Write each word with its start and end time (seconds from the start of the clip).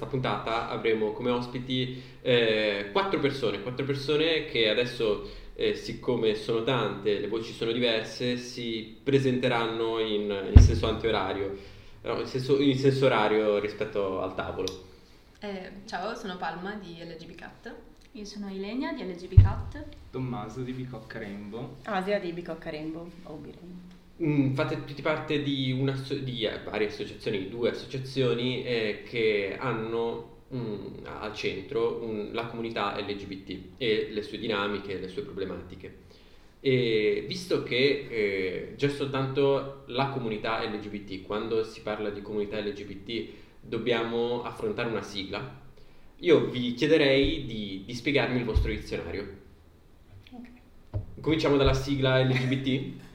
questa 0.00 0.06
puntata 0.06 0.68
avremo 0.70 1.12
come 1.12 1.30
ospiti 1.30 2.02
eh, 2.22 2.88
quattro 2.90 3.20
persone, 3.20 3.60
quattro 3.60 3.84
persone 3.84 4.46
che 4.46 4.70
adesso, 4.70 5.28
eh, 5.54 5.74
siccome 5.74 6.34
sono 6.34 6.62
tante, 6.62 7.18
le 7.18 7.28
voci 7.28 7.52
sono 7.52 7.70
diverse, 7.72 8.38
si 8.38 8.98
presenteranno 9.02 9.98
in, 9.98 10.52
in 10.54 10.60
senso 10.60 10.88
antiorario, 10.88 11.54
no, 12.02 12.18
in, 12.18 12.26
senso, 12.26 12.60
in 12.60 12.78
senso 12.78 13.06
orario 13.06 13.58
rispetto 13.58 14.22
al 14.22 14.34
tavolo. 14.34 14.88
Eh, 15.40 15.70
ciao, 15.84 16.14
sono 16.14 16.36
Palma 16.36 16.74
di 16.74 16.96
LGB 16.98 17.34
Cat. 17.34 17.74
Io 18.12 18.24
sono 18.24 18.50
Ilenia 18.50 18.92
di 18.92 19.04
LGB 19.04 19.40
Cat. 19.42 19.84
Tommaso 20.10 20.62
di 20.62 20.72
Bicocca 20.72 21.18
Rainbow. 21.18 21.76
Asia 21.84 22.18
di 22.18 22.32
Bicocca 22.32 22.70
Rainbow 22.70 23.08
o 23.24 23.34
Birrainbow. 23.34 23.89
Mm, 24.22 24.52
fate 24.52 24.84
tutti 24.84 25.00
parte 25.00 25.42
di, 25.42 25.72
una, 25.72 25.92
di 25.92 26.44
eh, 26.44 26.60
varie 26.62 26.88
associazioni, 26.88 27.48
due 27.48 27.70
associazioni 27.70 28.62
eh, 28.64 29.02
che 29.08 29.56
hanno 29.58 30.42
mm, 30.54 31.06
al 31.06 31.32
centro 31.34 32.02
un, 32.02 32.28
la 32.32 32.44
comunità 32.46 32.98
LGBT 33.00 33.78
e 33.78 34.08
le 34.10 34.22
sue 34.22 34.36
dinamiche, 34.38 34.98
le 34.98 35.08
sue 35.08 35.22
problematiche. 35.22 36.08
E 36.60 37.24
visto 37.26 37.62
che 37.62 38.06
eh, 38.10 38.74
già 38.76 38.90
soltanto 38.90 39.84
la 39.86 40.08
comunità 40.08 40.62
LGBT, 40.64 41.24
quando 41.24 41.64
si 41.64 41.80
parla 41.80 42.10
di 42.10 42.20
comunità 42.20 42.60
LGBT, 42.60 43.28
dobbiamo 43.62 44.42
affrontare 44.42 44.90
una 44.90 45.02
sigla, 45.02 45.58
io 46.16 46.50
vi 46.50 46.74
chiederei 46.74 47.46
di, 47.46 47.84
di 47.86 47.94
spiegarmi 47.94 48.38
il 48.38 48.44
vostro 48.44 48.70
dizionario. 48.70 49.38
Okay. 50.30 50.50
Cominciamo 51.22 51.56
dalla 51.56 51.72
sigla 51.72 52.22
LGBT. 52.22 53.08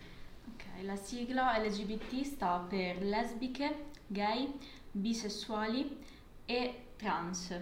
La 0.85 0.95
sigla 0.95 1.57
LGBT 1.57 2.21
sta 2.21 2.59
per 2.59 3.01
lesbiche, 3.01 3.85
gay, 4.05 4.53
bisessuali 4.91 5.97
e 6.45 6.89
trans. 6.95 7.59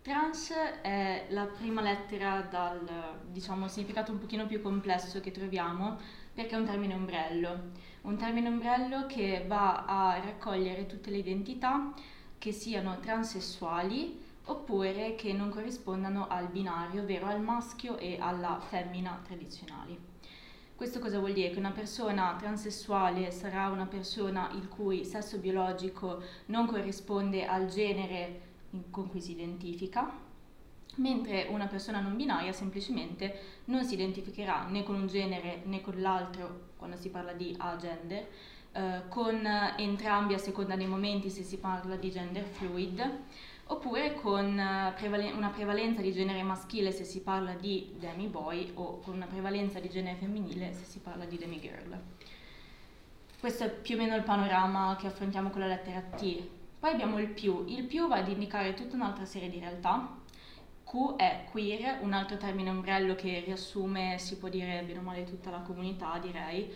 Trans 0.00 0.50
è 0.80 1.26
la 1.28 1.44
prima 1.44 1.82
lettera 1.82 2.40
dal 2.40 3.20
diciamo, 3.26 3.68
significato 3.68 4.12
un 4.12 4.18
pochino 4.18 4.46
più 4.46 4.62
complesso 4.62 5.20
che 5.20 5.30
troviamo 5.30 5.98
perché 6.32 6.54
è 6.54 6.58
un 6.58 6.64
termine 6.64 6.94
ombrello, 6.94 7.70
un 8.02 8.16
termine 8.16 8.48
ombrello 8.48 9.04
che 9.04 9.44
va 9.46 9.84
a 9.84 10.18
raccogliere 10.20 10.86
tutte 10.86 11.10
le 11.10 11.18
identità 11.18 11.92
che 12.38 12.52
siano 12.52 12.98
transessuali 12.98 14.18
oppure 14.46 15.16
che 15.16 15.34
non 15.34 15.50
corrispondano 15.50 16.28
al 16.28 16.48
binario, 16.48 17.02
ovvero 17.02 17.26
al 17.26 17.42
maschio 17.42 17.98
e 17.98 18.16
alla 18.18 18.58
femmina 18.58 19.20
tradizionali. 19.22 20.13
Questo 20.76 20.98
cosa 20.98 21.20
vuol 21.20 21.34
dire? 21.34 21.50
Che 21.50 21.58
una 21.60 21.70
persona 21.70 22.34
transessuale 22.36 23.30
sarà 23.30 23.68
una 23.68 23.86
persona 23.86 24.50
il 24.54 24.66
cui 24.66 25.04
sesso 25.04 25.38
biologico 25.38 26.20
non 26.46 26.66
corrisponde 26.66 27.46
al 27.46 27.66
genere 27.66 28.40
con 28.90 29.08
cui 29.08 29.20
si 29.20 29.30
identifica, 29.30 30.12
mentre 30.96 31.46
una 31.48 31.68
persona 31.68 32.00
non 32.00 32.16
binaria 32.16 32.52
semplicemente 32.52 33.62
non 33.66 33.84
si 33.84 33.94
identificherà 33.94 34.66
né 34.66 34.82
con 34.82 34.96
un 34.96 35.06
genere 35.06 35.62
né 35.64 35.80
con 35.80 36.00
l'altro 36.00 36.72
quando 36.76 36.96
si 36.96 37.08
parla 37.08 37.32
di 37.34 37.54
agender, 37.56 38.26
eh, 38.72 39.02
con 39.08 39.46
entrambi 39.76 40.34
a 40.34 40.38
seconda 40.38 40.74
dei 40.74 40.88
momenti 40.88 41.30
se 41.30 41.44
si 41.44 41.58
parla 41.58 41.94
di 41.94 42.10
gender 42.10 42.44
fluid, 42.44 43.20
oppure 43.66 44.14
con 44.14 44.58
eh, 44.58 44.92
prevalen- 44.96 45.36
una 45.36 45.50
prevalenza 45.50 46.00
di 46.00 46.12
genere 46.12 46.42
maschile 46.42 46.92
se 46.92 47.04
si 47.04 47.22
parla 47.22 47.54
di 47.54 47.94
demi 47.98 48.26
boy 48.26 48.72
o 48.74 49.00
con 49.00 49.14
una 49.14 49.26
prevalenza 49.26 49.80
di 49.80 49.88
genere 49.88 50.16
femminile 50.16 50.72
se 50.72 50.84
si 50.84 50.98
parla 50.98 51.24
di 51.24 51.38
demi 51.38 51.60
girl. 51.60 51.98
Questo 53.40 53.64
è 53.64 53.70
più 53.70 53.96
o 53.96 53.98
meno 53.98 54.16
il 54.16 54.22
panorama 54.22 54.96
che 54.98 55.06
affrontiamo 55.06 55.50
con 55.50 55.60
la 55.60 55.66
lettera 55.66 56.00
T. 56.00 56.42
Poi 56.78 56.90
abbiamo 56.92 57.18
il 57.18 57.28
più. 57.28 57.64
Il 57.68 57.84
più 57.84 58.08
va 58.08 58.16
ad 58.16 58.28
indicare 58.28 58.74
tutta 58.74 58.96
un'altra 58.96 59.24
serie 59.24 59.50
di 59.50 59.58
realtà. 59.58 60.16
Q 60.84 61.16
è 61.16 61.44
queer, 61.50 61.98
un 62.02 62.12
altro 62.12 62.36
termine 62.36 62.70
ombrello 62.70 63.14
che 63.14 63.42
riassume, 63.44 64.18
si 64.18 64.36
può 64.38 64.48
dire 64.48 64.82
bene 64.86 64.98
o 64.98 65.02
male, 65.02 65.24
tutta 65.24 65.50
la 65.50 65.58
comunità, 65.58 66.18
direi. 66.18 66.72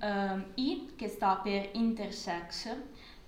Uh-huh. 0.00 0.08
Uh, 0.08 0.42
I 0.54 0.92
che 0.96 1.08
sta 1.08 1.36
per 1.36 1.70
intersex, 1.72 2.76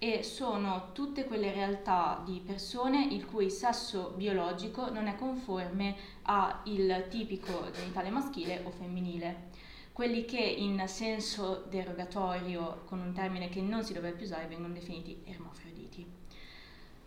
e 0.02 0.22
sono 0.22 0.92
tutte 0.92 1.26
quelle 1.26 1.52
realtà 1.52 2.22
di 2.24 2.40
persone 2.42 3.04
il 3.10 3.26
cui 3.26 3.50
sesso 3.50 4.14
biologico 4.16 4.90
non 4.90 5.08
è 5.08 5.14
conforme 5.14 5.94
al 6.22 7.06
tipico 7.10 7.70
genitale 7.70 8.08
maschile 8.08 8.62
o 8.64 8.70
femminile. 8.70 9.48
Quelli 9.92 10.24
che 10.24 10.38
in 10.38 10.82
senso 10.86 11.66
derogatorio, 11.68 12.84
con 12.86 13.00
un 13.00 13.12
termine 13.12 13.50
che 13.50 13.60
non 13.60 13.84
si 13.84 13.92
dovrebbe 13.92 14.16
più 14.16 14.24
usare, 14.24 14.46
vengono 14.46 14.72
definiti 14.72 15.20
ermafroditi. 15.26 16.06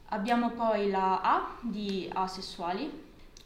Abbiamo 0.10 0.52
poi 0.52 0.92
la 0.92 1.22
A 1.22 1.58
di 1.62 2.08
asessuali, 2.14 2.92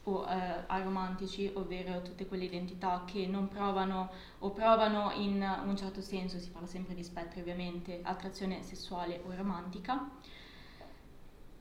o 0.07 0.25
eh, 0.25 0.63
aromantici, 0.67 1.51
ovvero 1.53 2.01
tutte 2.01 2.25
quelle 2.25 2.45
identità 2.45 3.03
che 3.05 3.27
non 3.27 3.47
provano 3.49 4.09
o 4.39 4.51
provano 4.51 5.11
in 5.11 5.45
un 5.65 5.75
certo 5.75 6.01
senso, 6.01 6.39
si 6.39 6.49
parla 6.49 6.67
sempre 6.67 6.95
di 6.95 7.03
spettri 7.03 7.41
ovviamente, 7.41 7.99
attrazione 8.03 8.63
sessuale 8.63 9.21
o 9.25 9.35
romantica. 9.35 10.09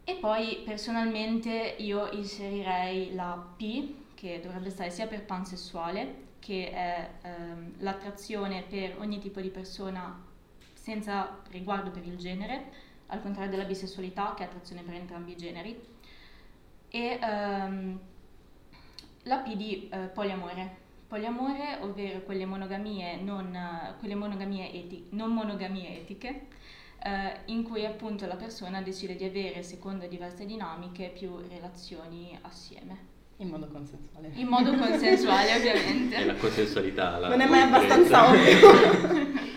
E 0.05 0.15
poi 0.21 0.63
personalmente 0.65 1.75
io 1.79 2.09
inserirei 2.13 3.13
la 3.15 3.45
P, 3.57 4.15
che 4.15 4.41
dovrebbe 4.41 4.71
stare 4.71 4.91
sia 4.91 5.09
per 5.09 5.25
pansessuale, 5.25 6.25
che 6.39 6.71
è 6.71 7.11
ehm, 7.23 7.75
l'attrazione 7.79 8.63
per 8.63 8.97
ogni 9.01 9.19
tipo 9.19 9.41
di 9.41 9.49
persona 9.49 10.23
senza 10.75 11.43
riguardo 11.51 11.91
per 11.91 12.07
il 12.07 12.17
genere, 12.17 12.85
al 13.07 13.21
contrario 13.21 13.51
della 13.51 13.65
bisessualità 13.65 14.35
che 14.37 14.45
è 14.45 14.47
attrazione 14.47 14.83
per 14.83 14.95
entrambi 14.95 15.33
i 15.33 15.37
generi. 15.37 15.95
E 16.89 17.19
ehm, 17.21 17.99
la 19.27 19.39
P 19.39 19.55
di 19.55 19.89
eh, 19.91 19.99
poliamore. 20.13 20.85
Poliamore, 21.07 21.79
ovvero 21.83 22.21
quelle 22.21 22.47
monogamie 22.47 23.21
non, 23.21 23.57
quelle 24.01 24.17
monogamie 24.17 24.73
eti- 24.73 25.07
non 25.11 25.33
monogamie 25.33 26.01
etiche, 26.01 26.47
eh, 27.05 27.53
in 27.53 27.63
cui 27.63 27.85
appunto 27.87 28.27
la 28.27 28.35
persona 28.35 28.83
decide 28.83 29.15
di 29.15 29.25
avere, 29.25 29.63
secondo 29.63 30.07
diverse 30.07 30.45
dinamiche, 30.47 31.13
più 31.17 31.37
relazioni 31.49 32.37
assieme. 32.43 33.15
In 33.39 33.49
modo 33.49 33.69
consensuale. 33.69 34.31
In 34.35 34.49
modo 34.49 34.75
consensuale, 34.75 35.55
ovviamente. 35.55 36.17
È 36.17 36.25
la 36.25 36.35
consensualità. 36.35 37.19
La 37.19 37.29
non 37.29 37.41
è 37.41 37.49
mai 37.49 37.61
abbastanza 37.61 38.29
ovvio. 38.29 39.45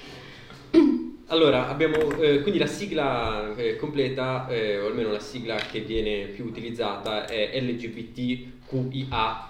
Allora, 1.31 1.68
abbiamo 1.68 1.96
eh, 2.18 2.41
quindi 2.41 2.58
la 2.58 2.66
sigla 2.66 3.56
eh, 3.56 3.75
completa, 3.75 4.47
eh, 4.47 4.79
o 4.79 4.88
almeno 4.88 5.12
la 5.12 5.19
sigla 5.19 5.58
che 5.58 5.81
viene 5.81 6.25
più 6.25 6.44
utilizzata, 6.44 7.28
è 7.28 7.62
LGBTQIA 7.62 9.48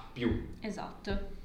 Esatto. 0.60 1.38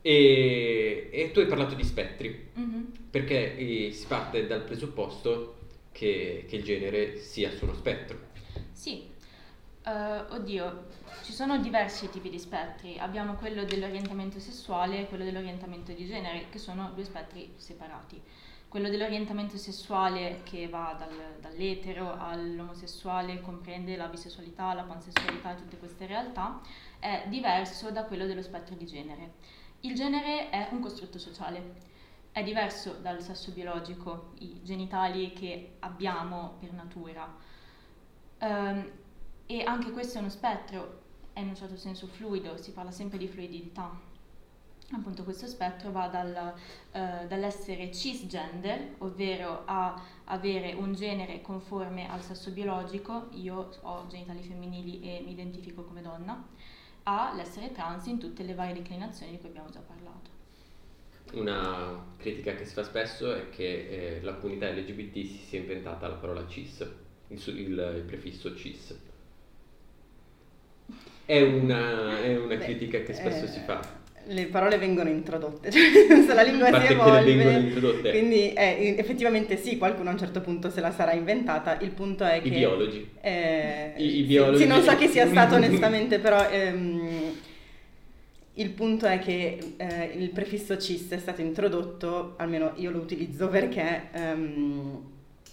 E, 0.00 1.10
e, 1.12 1.30
tu 1.32 1.40
hai 1.40 1.46
parlato 1.46 1.74
di 1.74 1.84
spettri, 1.84 2.50
mm-hmm. 2.58 2.84
perché 3.10 3.56
eh, 3.56 3.92
si 3.92 4.06
parte 4.06 4.46
dal 4.46 4.62
presupposto 4.62 5.58
che, 5.92 6.46
che, 6.48 6.56
il 6.56 6.62
genere 6.62 7.18
sia 7.18 7.50
uno 7.60 7.74
spettro. 7.74 8.18
Sì, 8.72 9.08
uh, 9.84 10.34
oddio, 10.34 10.86
ci 11.24 11.32
sono 11.32 11.58
diversi 11.58 12.08
tipi 12.10 12.30
di 12.30 12.38
spettri, 12.38 12.96
abbiamo 12.98 13.34
quello 13.34 13.64
dell'orientamento 13.64 14.38
sessuale 14.38 15.00
e 15.00 15.06
quello 15.08 15.24
dell'orientamento 15.24 15.92
di 15.92 16.06
genere, 16.06 16.46
che 16.50 16.58
sono 16.58 16.92
due 16.94 17.04
spettri 17.04 17.52
separati. 17.56 18.22
Quello 18.68 18.90
dell'orientamento 18.90 19.56
sessuale 19.56 20.42
che 20.42 20.68
va 20.68 20.94
dal, 20.98 21.38
dall'etero 21.40 22.12
all'omosessuale, 22.18 23.40
comprende 23.40 23.96
la 23.96 24.08
bisessualità, 24.08 24.74
la 24.74 24.82
pansessualità 24.82 25.52
e 25.52 25.56
tutte 25.56 25.78
queste 25.78 26.04
realtà, 26.04 26.60
è 26.98 27.24
diverso 27.28 27.90
da 27.90 28.04
quello 28.04 28.26
dello 28.26 28.42
spettro 28.42 28.74
di 28.74 28.84
genere. 28.84 29.36
Il 29.80 29.94
genere 29.94 30.50
è 30.50 30.68
un 30.72 30.80
costrutto 30.80 31.18
sociale, 31.18 31.76
è 32.30 32.42
diverso 32.42 32.92
dal 33.00 33.22
sesso 33.22 33.52
biologico, 33.52 34.32
i 34.40 34.60
genitali 34.62 35.32
che 35.32 35.76
abbiamo 35.78 36.56
per 36.60 36.74
natura. 36.74 37.26
Um, 38.40 38.90
e 39.46 39.62
anche 39.62 39.92
questo 39.92 40.18
è 40.18 40.20
uno 40.20 40.28
spettro, 40.28 41.04
è 41.32 41.40
in 41.40 41.48
un 41.48 41.56
certo 41.56 41.76
senso 41.76 42.06
fluido, 42.06 42.58
si 42.58 42.72
parla 42.72 42.90
sempre 42.90 43.16
di 43.16 43.28
fluidità. 43.28 44.07
Appunto 44.90 45.22
questo 45.22 45.46
spettro 45.46 45.90
va 45.90 46.08
dal, 46.08 46.54
uh, 46.92 47.26
dall'essere 47.26 47.92
cisgender, 47.92 48.94
ovvero 48.98 49.64
a 49.66 50.02
avere 50.24 50.72
un 50.72 50.94
genere 50.94 51.42
conforme 51.42 52.08
al 52.10 52.22
sesso 52.22 52.50
biologico, 52.50 53.28
io 53.32 53.68
ho 53.82 54.06
genitali 54.08 54.42
femminili 54.42 55.00
e 55.02 55.22
mi 55.22 55.32
identifico 55.32 55.82
come 55.82 56.00
donna, 56.00 56.42
all'essere 57.02 57.70
trans 57.72 58.06
in 58.06 58.18
tutte 58.18 58.42
le 58.42 58.54
varie 58.54 58.74
declinazioni 58.74 59.32
di 59.32 59.38
cui 59.38 59.50
abbiamo 59.50 59.68
già 59.70 59.80
parlato. 59.80 60.36
Una 61.32 62.06
critica 62.16 62.54
che 62.54 62.64
si 62.64 62.72
fa 62.72 62.82
spesso 62.82 63.34
è 63.34 63.50
che 63.50 64.16
eh, 64.16 64.22
la 64.22 64.36
comunità 64.36 64.70
LGBT 64.70 65.12
si 65.12 65.38
sia 65.46 65.58
inventata 65.58 66.08
la 66.08 66.14
parola 66.14 66.46
cis, 66.46 66.80
il, 67.28 67.42
il, 67.48 67.94
il 67.96 68.04
prefisso 68.06 68.56
cis. 68.56 68.98
È 71.26 71.42
una, 71.42 72.18
è 72.22 72.38
una 72.38 72.56
Beh, 72.56 72.64
critica 72.64 73.02
che 73.02 73.12
spesso 73.12 73.44
eh, 73.44 73.48
si 73.48 73.60
fa. 73.60 73.97
Le 74.28 74.46
parole 74.46 74.78
vengono 74.78 75.08
introdotte, 75.08 75.70
cioè 75.72 75.82
senso, 76.08 76.34
la 76.34 76.42
lingua 76.42 76.70
si 76.70 76.72
te 76.72 76.94
le 77.20 77.20
vengono 77.24 77.50
evolve. 77.50 77.52
introdotte? 77.58 78.10
Quindi 78.10 78.52
eh, 78.52 78.94
effettivamente 78.98 79.56
sì, 79.56 79.78
qualcuno 79.78 80.10
a 80.10 80.12
un 80.12 80.18
certo 80.18 80.40
punto 80.40 80.70
se 80.70 80.80
la 80.80 80.92
sarà 80.92 81.12
inventata. 81.12 81.78
Il 81.80 81.90
punto 81.92 82.24
è 82.24 82.42
che 82.42 82.48
I 82.48 82.50
biologi. 82.50 83.08
eh, 83.20 83.94
I- 83.96 84.18
i 84.20 84.22
biologi. 84.24 84.62
Sì, 84.62 84.66
non 84.66 84.82
so 84.82 84.94
chi 84.96 85.08
sia 85.08 85.26
stato 85.26 85.54
onestamente, 85.56 86.18
però 86.18 86.48
ehm, 86.48 87.32
il 88.54 88.70
punto 88.70 89.06
è 89.06 89.18
che 89.20 89.74
eh, 89.76 90.12
il 90.16 90.30
prefisso 90.30 90.76
cis 90.78 91.10
è 91.10 91.18
stato 91.18 91.40
introdotto, 91.40 92.34
almeno 92.38 92.72
io 92.76 92.90
lo 92.90 92.98
utilizzo 92.98 93.48
perché 93.48 94.08
ehm, 94.12 95.02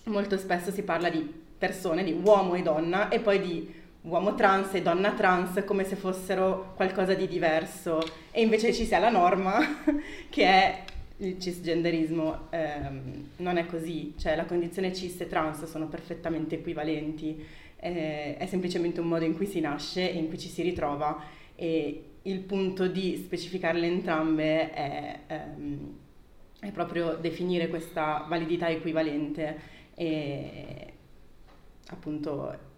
molto 0.05 0.37
spesso 0.37 0.71
si 0.71 0.81
parla 0.81 1.09
di 1.09 1.43
persone, 1.57 2.03
di 2.03 2.11
uomo 2.23 2.55
e 2.55 2.61
donna, 2.63 3.09
e 3.09 3.19
poi 3.19 3.39
di 3.39 3.83
uomo 4.05 4.35
trans 4.35 4.73
e 4.75 4.81
donna 4.81 5.13
trans 5.13 5.63
come 5.65 5.83
se 5.83 5.95
fossero 5.95 6.73
qualcosa 6.75 7.13
di 7.13 7.27
diverso, 7.27 8.01
e 8.31 8.41
invece 8.41 8.73
ci 8.73 8.85
sia 8.85 8.99
la 8.99 9.09
norma 9.09 9.59
che 10.29 10.43
è 10.43 10.83
il 11.17 11.39
cisgenderismo. 11.39 12.47
ehm, 12.51 13.29
non 13.37 13.57
è 13.57 13.65
così, 13.65 14.13
cioè 14.17 14.35
la 14.35 14.45
condizione 14.45 14.93
cis 14.93 15.21
e 15.21 15.27
trans 15.27 15.65
sono 15.65 15.87
perfettamente 15.87 16.55
equivalenti, 16.55 17.43
eh, 17.77 18.37
è 18.37 18.45
semplicemente 18.45 18.99
un 18.99 19.07
modo 19.07 19.25
in 19.25 19.35
cui 19.35 19.45
si 19.45 19.59
nasce 19.59 20.11
e 20.11 20.17
in 20.17 20.27
cui 20.27 20.37
ci 20.37 20.49
si 20.49 20.61
ritrova. 20.61 21.21
E 21.55 22.03
il 22.23 22.39
punto 22.41 22.87
di 22.87 23.17
specificarle 23.17 23.85
entrambe 23.87 24.71
è, 24.71 25.19
ehm, 25.27 25.97
è 26.59 26.71
proprio 26.71 27.15
definire 27.15 27.69
questa 27.69 28.25
validità 28.27 28.69
equivalente 28.69 29.73
e 29.95 30.93
appunto 31.87 32.73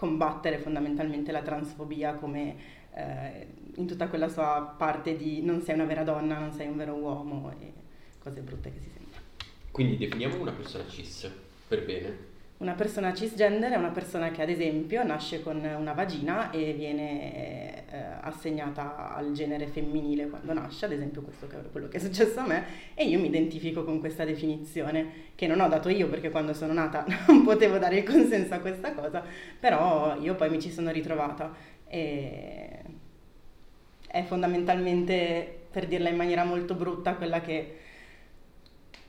combattere 0.00 0.56
fondamentalmente 0.56 1.30
la 1.30 1.42
transfobia 1.42 2.14
come 2.14 2.56
eh, 2.94 3.46
in 3.74 3.86
tutta 3.86 4.08
quella 4.08 4.28
sua 4.28 4.74
parte 4.78 5.14
di 5.14 5.42
non 5.42 5.60
sei 5.60 5.74
una 5.74 5.84
vera 5.84 6.04
donna, 6.04 6.38
non 6.38 6.52
sei 6.52 6.68
un 6.68 6.78
vero 6.78 6.94
uomo 6.94 7.54
e 7.60 7.70
cose 8.18 8.40
brutte 8.40 8.72
che 8.72 8.80
si 8.80 8.88
sentono. 8.88 9.22
Quindi 9.70 9.98
definiamo 9.98 10.40
una 10.40 10.52
persona 10.52 10.86
cis, 10.88 11.30
per 11.68 11.84
bene. 11.84 12.29
Una 12.60 12.74
persona 12.74 13.14
cisgender 13.14 13.72
è 13.72 13.76
una 13.76 13.88
persona 13.88 14.30
che 14.30 14.42
ad 14.42 14.50
esempio 14.50 15.02
nasce 15.02 15.42
con 15.42 15.64
una 15.64 15.94
vagina 15.94 16.50
e 16.50 16.74
viene 16.74 17.86
eh, 17.90 18.02
assegnata 18.20 19.14
al 19.14 19.32
genere 19.32 19.66
femminile 19.66 20.28
quando 20.28 20.52
nasce, 20.52 20.84
ad 20.84 20.92
esempio 20.92 21.22
questo 21.22 21.46
è 21.46 21.70
quello 21.72 21.88
che 21.88 21.96
è 21.96 22.00
successo 22.00 22.38
a 22.40 22.46
me, 22.46 22.64
e 22.92 23.04
io 23.04 23.18
mi 23.18 23.28
identifico 23.28 23.82
con 23.82 23.98
questa 23.98 24.26
definizione 24.26 25.30
che 25.36 25.46
non 25.46 25.60
ho 25.60 25.68
dato 25.68 25.88
io 25.88 26.10
perché 26.10 26.28
quando 26.28 26.52
sono 26.52 26.74
nata 26.74 27.06
non 27.28 27.44
potevo 27.44 27.78
dare 27.78 27.96
il 27.96 28.04
consenso 28.04 28.52
a 28.52 28.58
questa 28.58 28.92
cosa, 28.92 29.24
però 29.58 30.18
io 30.20 30.34
poi 30.34 30.50
mi 30.50 30.60
ci 30.60 30.70
sono 30.70 30.90
ritrovata. 30.90 31.54
E 31.88 32.82
è 34.06 34.22
fondamentalmente, 34.24 35.60
per 35.70 35.86
dirla 35.86 36.10
in 36.10 36.16
maniera 36.16 36.44
molto 36.44 36.74
brutta, 36.74 37.14
quella 37.14 37.40
che 37.40 37.78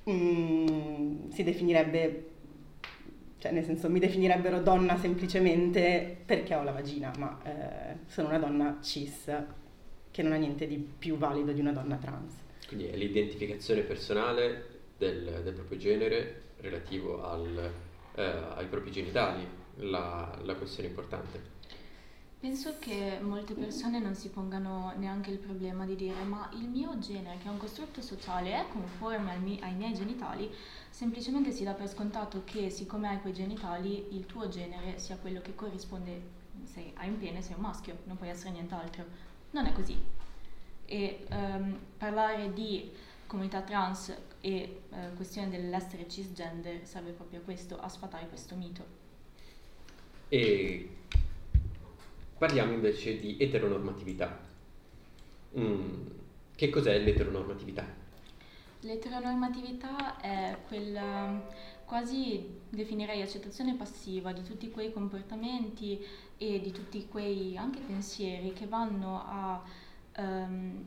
mm, 0.09 1.31
si 1.31 1.43
definirebbe 1.43 2.30
cioè 3.41 3.51
nel 3.51 3.65
senso 3.65 3.89
mi 3.89 3.97
definirebbero 3.97 4.59
donna 4.59 4.99
semplicemente 4.99 6.15
perché 6.23 6.53
ho 6.53 6.61
la 6.61 6.71
vagina, 6.71 7.11
ma 7.17 7.39
eh, 7.43 7.95
sono 8.05 8.27
una 8.27 8.37
donna 8.37 8.77
cis 8.83 9.31
che 10.11 10.21
non 10.21 10.33
ha 10.33 10.35
niente 10.35 10.67
di 10.67 10.77
più 10.77 11.17
valido 11.17 11.51
di 11.51 11.59
una 11.59 11.71
donna 11.71 11.95
trans. 11.95 12.35
Quindi 12.67 12.85
è 12.85 12.95
l'identificazione 12.95 13.81
personale 13.81 14.65
del, 14.95 15.41
del 15.43 15.53
proprio 15.55 15.79
genere 15.79 16.41
relativo 16.57 17.23
al, 17.23 17.71
eh, 18.13 18.21
ai 18.21 18.67
propri 18.67 18.91
genitali, 18.91 19.43
la, 19.77 20.37
la 20.43 20.53
questione 20.53 20.89
importante. 20.89 21.41
Penso 22.41 22.79
che 22.79 23.19
molte 23.21 23.53
persone 23.53 23.99
non 23.99 24.15
si 24.15 24.29
pongano 24.29 24.93
neanche 24.97 25.29
il 25.29 25.37
problema 25.37 25.85
di 25.85 25.95
dire 25.95 26.23
ma 26.23 26.49
il 26.53 26.67
mio 26.67 26.97
genere, 26.97 27.37
che 27.37 27.47
è 27.47 27.51
un 27.51 27.59
costrutto 27.59 28.01
sociale, 28.01 28.53
è 28.53 28.67
conforme 28.67 29.31
al 29.31 29.39
mi- 29.39 29.59
ai 29.61 29.75
miei 29.75 29.93
genitali, 29.93 30.51
semplicemente 30.89 31.51
si 31.51 31.63
dà 31.63 31.73
per 31.73 31.87
scontato 31.87 32.41
che 32.43 32.71
siccome 32.71 33.09
hai 33.09 33.21
quei 33.21 33.33
genitali 33.33 34.07
il 34.15 34.25
tuo 34.25 34.49
genere 34.49 34.97
sia 34.97 35.17
quello 35.17 35.39
che 35.39 35.53
corrisponde, 35.53 36.19
se 36.63 36.91
hai 36.95 37.09
un 37.09 37.19
pene 37.19 37.43
sei 37.43 37.53
un 37.57 37.61
maschio, 37.61 37.99
non 38.05 38.17
puoi 38.17 38.29
essere 38.29 38.49
nient'altro. 38.49 39.05
Non 39.51 39.67
è 39.67 39.71
così. 39.73 39.95
E 40.85 41.25
ehm, 41.29 41.77
parlare 41.95 42.51
di 42.53 42.91
comunità 43.27 43.61
trans 43.61 44.17
e 44.41 44.81
eh, 44.89 45.13
questione 45.15 45.47
dell'essere 45.47 46.09
cisgender 46.09 46.87
serve 46.87 47.11
proprio 47.11 47.39
a 47.39 47.43
questo, 47.43 47.79
a 47.79 47.87
sfatare 47.87 48.27
questo 48.27 48.55
mito. 48.55 48.83
E 50.29 50.89
parliamo 52.41 52.73
invece 52.73 53.19
di 53.19 53.37
eteronormatività. 53.39 54.39
Mm, 55.59 56.07
Che 56.55 56.69
cos'è 56.69 56.97
l'eteronormatività? 56.97 57.85
L'eteronormatività 58.79 60.19
è 60.19 60.57
quella 60.67 61.39
quasi 61.85 62.61
definirei 62.67 63.21
accettazione 63.21 63.75
passiva 63.75 64.31
di 64.31 64.41
tutti 64.41 64.71
quei 64.71 64.91
comportamenti 64.91 66.03
e 66.39 66.59
di 66.59 66.71
tutti 66.71 67.07
quei 67.07 67.55
anche 67.57 67.79
pensieri 67.79 68.53
che 68.53 68.65
vanno 68.65 69.21
a 69.23 69.63
ehm, 70.13 70.83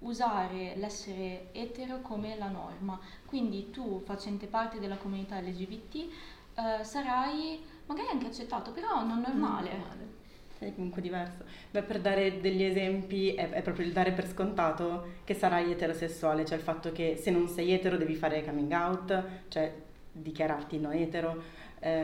usare 0.00 0.74
l'essere 0.74 1.52
etero 1.52 2.00
come 2.00 2.36
la 2.36 2.48
norma. 2.48 2.98
Quindi 3.24 3.70
tu, 3.70 4.02
facente 4.04 4.48
parte 4.48 4.80
della 4.80 4.96
comunità 4.96 5.40
LGBT, 5.40 5.94
eh, 5.94 6.82
sarai 6.82 7.60
magari 7.86 8.08
anche 8.08 8.26
accettato, 8.26 8.72
però 8.72 9.04
non 9.04 9.20
normale. 9.20 10.22
Sei 10.64 10.74
comunque 10.74 11.02
diverso. 11.02 11.44
Beh, 11.70 11.82
per 11.82 12.00
dare 12.00 12.40
degli 12.40 12.62
esempi 12.62 13.34
è, 13.34 13.50
è 13.50 13.60
proprio 13.60 13.84
il 13.84 13.92
dare 13.92 14.12
per 14.12 14.26
scontato 14.26 15.08
che 15.24 15.34
sarai 15.34 15.70
eterosessuale, 15.70 16.46
cioè 16.46 16.56
il 16.56 16.62
fatto 16.62 16.90
che 16.90 17.18
se 17.20 17.30
non 17.30 17.48
sei 17.48 17.72
etero 17.72 17.98
devi 17.98 18.14
fare 18.14 18.42
coming 18.42 18.72
out, 18.72 19.24
cioè 19.48 19.70
dichiararti 20.10 20.78
no 20.80 20.90
etero, 20.90 21.42
eh, 21.80 22.00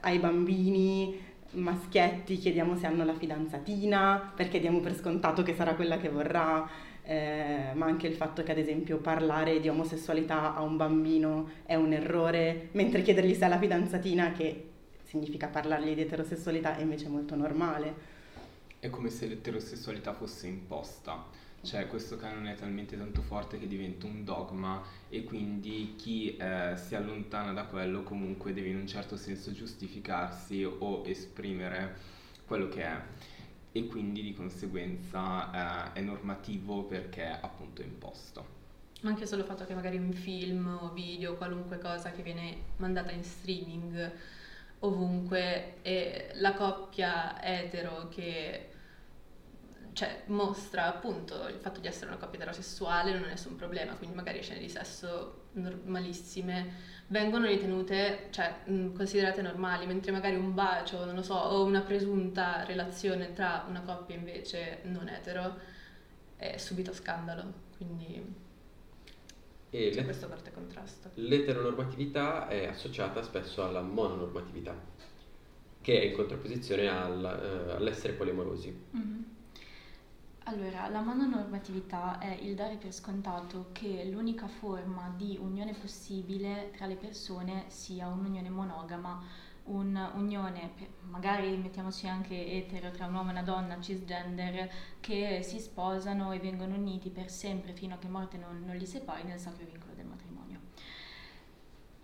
ai 0.00 0.18
bambini 0.18 1.20
maschietti 1.50 2.38
chiediamo 2.38 2.76
se 2.76 2.86
hanno 2.86 3.04
la 3.04 3.14
fidanzatina 3.14 4.32
perché 4.34 4.58
diamo 4.58 4.80
per 4.80 4.94
scontato 4.94 5.42
che 5.42 5.54
sarà 5.54 5.74
quella 5.74 5.98
che 5.98 6.08
vorrà, 6.08 6.66
eh, 7.02 7.72
ma 7.74 7.84
anche 7.84 8.06
il 8.06 8.14
fatto 8.14 8.42
che 8.42 8.52
ad 8.52 8.58
esempio 8.58 8.96
parlare 8.96 9.60
di 9.60 9.68
omosessualità 9.68 10.54
a 10.54 10.62
un 10.62 10.78
bambino 10.78 11.50
è 11.66 11.74
un 11.74 11.92
errore, 11.92 12.70
mentre 12.72 13.02
chiedergli 13.02 13.34
se 13.34 13.44
ha 13.44 13.48
la 13.48 13.58
fidanzatina 13.58 14.32
che 14.32 14.70
significa 15.06 15.48
parlargli 15.48 15.94
di 15.94 16.02
eterosessualità 16.02 16.76
è 16.76 16.82
invece 16.82 17.08
molto 17.08 17.34
normale. 17.34 18.14
È 18.78 18.90
come 18.90 19.08
se 19.08 19.26
l'eterosessualità 19.26 20.12
fosse 20.12 20.46
imposta, 20.46 21.24
cioè 21.62 21.86
questo 21.86 22.16
canone 22.16 22.52
è 22.52 22.54
talmente 22.54 22.96
tanto 22.96 23.22
forte 23.22 23.58
che 23.58 23.66
diventa 23.66 24.06
un 24.06 24.24
dogma 24.24 24.82
e 25.08 25.24
quindi 25.24 25.94
chi 25.96 26.36
eh, 26.36 26.74
si 26.76 26.94
allontana 26.94 27.52
da 27.52 27.64
quello 27.64 28.02
comunque 28.02 28.52
deve 28.52 28.68
in 28.68 28.76
un 28.76 28.86
certo 28.86 29.16
senso 29.16 29.52
giustificarsi 29.52 30.64
o 30.64 31.02
esprimere 31.06 31.96
quello 32.46 32.68
che 32.68 32.82
è 32.82 33.02
e 33.72 33.86
quindi 33.86 34.22
di 34.22 34.32
conseguenza 34.32 35.92
eh, 35.92 36.00
è 36.00 36.02
normativo 36.02 36.84
perché 36.84 37.24
è 37.24 37.38
appunto 37.42 37.82
imposto. 37.82 38.54
Ma 39.02 39.10
anche 39.10 39.26
solo 39.26 39.42
il 39.42 39.46
fatto 39.46 39.66
che 39.66 39.74
magari 39.74 39.98
un 39.98 40.12
film 40.12 40.78
o 40.80 40.90
video, 40.92 41.36
qualunque 41.36 41.78
cosa 41.78 42.12
che 42.12 42.22
viene 42.22 42.56
mandata 42.76 43.12
in 43.12 43.22
streaming 43.22 44.12
ovunque 44.80 45.76
e 45.82 46.30
la 46.34 46.54
coppia 46.54 47.42
etero 47.42 48.08
che 48.08 48.70
cioè, 49.92 50.24
mostra 50.26 50.86
appunto 50.86 51.48
il 51.48 51.58
fatto 51.58 51.80
di 51.80 51.86
essere 51.86 52.08
una 52.08 52.18
coppia 52.18 52.38
eterosessuale 52.38 53.12
non 53.12 53.24
è 53.24 53.28
nessun 53.28 53.56
problema, 53.56 53.94
quindi 53.94 54.14
magari 54.14 54.42
scene 54.42 54.60
di 54.60 54.68
sesso 54.68 55.44
normalissime 55.52 56.94
vengono 57.06 57.46
ritenute, 57.46 58.28
cioè 58.30 58.62
considerate 58.94 59.40
normali, 59.40 59.86
mentre 59.86 60.12
magari 60.12 60.36
un 60.36 60.52
bacio, 60.52 61.04
non 61.06 61.14
lo 61.14 61.22
so, 61.22 61.34
o 61.34 61.64
una 61.64 61.80
presunta 61.80 62.64
relazione 62.64 63.32
tra 63.32 63.64
una 63.68 63.80
coppia 63.80 64.16
invece 64.16 64.80
non 64.82 65.08
etero 65.08 65.58
è 66.36 66.58
subito 66.58 66.92
scandalo, 66.92 67.52
quindi 67.78 68.44
E 69.70 69.90
c'è 69.90 70.04
questo 70.04 70.28
forte 70.28 70.52
contrasto. 70.52 71.10
l'eteronormatività 71.14 72.48
è 72.48 72.66
associata 72.66 73.22
spesso 73.22 73.64
alla 73.64 73.82
mononormatività, 73.82 74.74
che 75.80 76.00
è 76.00 76.04
in 76.04 76.14
contrapposizione 76.14 76.88
al, 76.88 77.24
eh, 77.24 77.72
all'essere 77.72 78.12
polimorosi. 78.14 78.84
Mhm. 78.90 79.24
Allora, 80.48 80.88
la 80.88 81.00
mononormatività 81.00 82.18
è 82.20 82.38
il 82.40 82.54
dare 82.54 82.76
per 82.76 82.92
scontato 82.92 83.70
che 83.72 84.04
l'unica 84.04 84.46
forma 84.46 85.12
di 85.16 85.36
unione 85.40 85.74
possibile 85.74 86.70
tra 86.76 86.86
le 86.86 86.94
persone 86.94 87.64
sia 87.66 88.06
un'unione 88.06 88.48
monogama, 88.48 89.24
un'unione, 89.66 90.72
magari 91.08 91.56
mettiamoci 91.56 92.06
anche 92.08 92.52
etero, 92.52 92.90
tra 92.90 93.06
un 93.06 93.14
uomo 93.14 93.28
e 93.28 93.32
una 93.32 93.42
donna 93.42 93.80
cisgender, 93.80 94.70
che 95.00 95.42
si 95.42 95.58
sposano 95.58 96.32
e 96.32 96.38
vengono 96.38 96.74
uniti 96.74 97.10
per 97.10 97.30
sempre 97.30 97.72
fino 97.72 97.94
a 97.94 97.98
che 97.98 98.08
morte 98.08 98.36
non, 98.36 98.62
non 98.64 98.76
li 98.76 98.86
separi 98.86 99.24
nel 99.24 99.38
sacro 99.38 99.64
vincolo 99.64 99.94
del 99.94 100.06
matrimonio. 100.06 100.60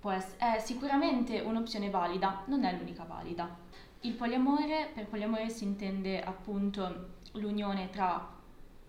Può 0.01 0.11
ess- 0.11 0.37
è 0.37 0.59
sicuramente 0.59 1.41
un'opzione 1.41 1.91
valida, 1.91 2.43
non 2.47 2.65
è 2.65 2.77
l'unica 2.77 3.05
valida. 3.05 3.57
Il 4.01 4.15
poliamore, 4.15 4.91
per 4.93 5.07
poliamore 5.07 5.49
si 5.49 5.65
intende 5.65 6.21
appunto 6.23 7.11
l'unione 7.33 7.89
tra 7.91 8.29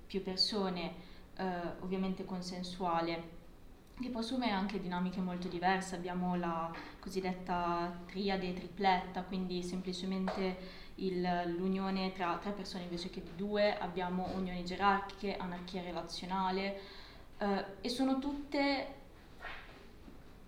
più 0.08 0.24
persone, 0.24 0.94
eh, 1.36 1.46
ovviamente 1.82 2.26
consensuale, 2.26 3.33
che 4.00 4.10
può 4.10 4.22
assumere 4.22 4.52
anche 4.52 4.80
dinamiche 4.80 5.22
molto 5.22 5.48
diverse. 5.48 5.96
Abbiamo 5.96 6.36
la 6.36 6.72
cosiddetta 7.00 8.00
triade 8.06 8.54
tripletta, 8.54 9.24
quindi 9.24 9.64
semplicemente 9.64 10.82
l'unione 10.96 12.12
tra 12.14 12.38
tre 12.38 12.52
persone 12.52 12.84
invece 12.84 13.10
che 13.10 13.24
due, 13.36 13.78
abbiamo 13.78 14.30
unioni 14.36 14.64
gerarchiche, 14.64 15.38
anarchia 15.38 15.82
relazionale 15.82 16.80
eh, 17.40 17.66
e 17.82 17.90
sono 17.90 18.20
tutte 18.20 19.02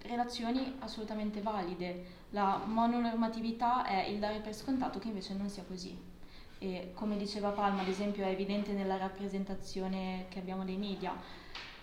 relazioni 0.03 0.75
assolutamente 0.79 1.41
valide. 1.41 2.23
La 2.29 2.61
mononormatività 2.65 3.85
è 3.85 4.05
il 4.07 4.19
dare 4.19 4.39
per 4.39 4.53
scontato 4.53 4.99
che 4.99 5.07
invece 5.07 5.33
non 5.33 5.49
sia 5.49 5.63
così. 5.63 5.97
E 6.57 6.91
come 6.93 7.17
diceva 7.17 7.49
Palma, 7.49 7.81
ad 7.81 7.87
esempio, 7.87 8.23
è 8.23 8.29
evidente 8.29 8.71
nella 8.71 8.97
rappresentazione 8.97 10.25
che 10.29 10.39
abbiamo 10.39 10.63
dei 10.63 10.77
media. 10.77 11.13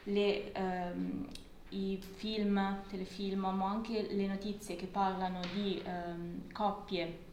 Le, 0.04 0.52
ehm, 0.52 1.28
i 1.72 1.98
film, 2.00 2.82
telefilm, 2.88 3.40
ma 3.40 3.68
anche 3.68 4.08
le 4.10 4.26
notizie 4.26 4.76
che 4.76 4.86
parlano 4.86 5.40
di 5.52 5.80
ehm, 5.84 6.52
coppie 6.52 7.30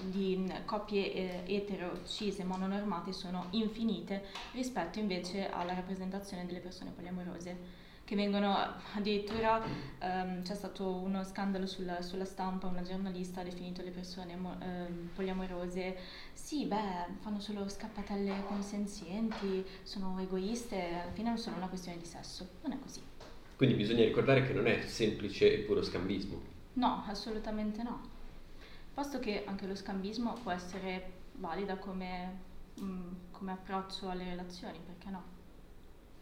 di 0.00 0.52
coppie 0.66 1.12
eh, 1.46 1.54
etero, 1.54 2.04
cis 2.04 2.38
e 2.38 2.44
mononormate 2.44 3.12
sono 3.12 3.46
infinite 3.50 4.24
rispetto 4.52 4.98
invece 4.98 5.48
alla 5.48 5.74
rappresentazione 5.74 6.44
delle 6.44 6.58
persone 6.58 6.90
poliamorose 6.90 7.82
che 8.04 8.16
vengono 8.16 8.54
addirittura 8.94 9.62
um, 10.02 10.42
c'è 10.42 10.54
stato 10.54 10.90
uno 10.96 11.24
scandalo 11.24 11.66
sulla, 11.66 12.02
sulla, 12.02 12.26
stampa, 12.26 12.66
una 12.66 12.82
giornalista 12.82 13.40
ha 13.40 13.44
definito 13.44 13.80
le 13.82 13.90
persone 13.90 14.34
um, 14.34 15.08
poliamorose 15.14 15.96
sì, 16.34 16.66
beh, 16.66 17.16
fanno 17.20 17.40
solo 17.40 17.66
scappatelle 17.66 18.44
consenzienti, 18.46 19.64
sono 19.82 20.18
egoiste, 20.20 21.00
alla 21.00 21.12
fine 21.12 21.30
non 21.30 21.38
sono 21.38 21.56
una 21.56 21.68
questione 21.68 21.96
di 21.96 22.04
sesso, 22.04 22.46
non 22.62 22.72
è 22.72 22.78
così. 22.78 23.13
Quindi 23.56 23.76
bisogna 23.76 24.04
ricordare 24.04 24.46
che 24.46 24.52
non 24.52 24.66
è 24.66 24.82
semplice 24.82 25.52
e 25.52 25.58
puro 25.58 25.82
scambismo. 25.82 26.40
No, 26.74 27.04
assolutamente 27.06 27.82
no. 27.82 28.00
Posto 28.92 29.18
che 29.18 29.44
anche 29.44 29.66
lo 29.66 29.74
scambismo 29.74 30.34
può 30.42 30.50
essere 30.50 31.12
valida 31.32 31.76
come, 31.76 32.38
mh, 32.74 32.84
mm, 32.84 33.12
come 33.30 33.52
approccio 33.52 34.08
alle 34.08 34.24
relazioni, 34.24 34.78
perché 34.84 35.10
no? 35.10 35.22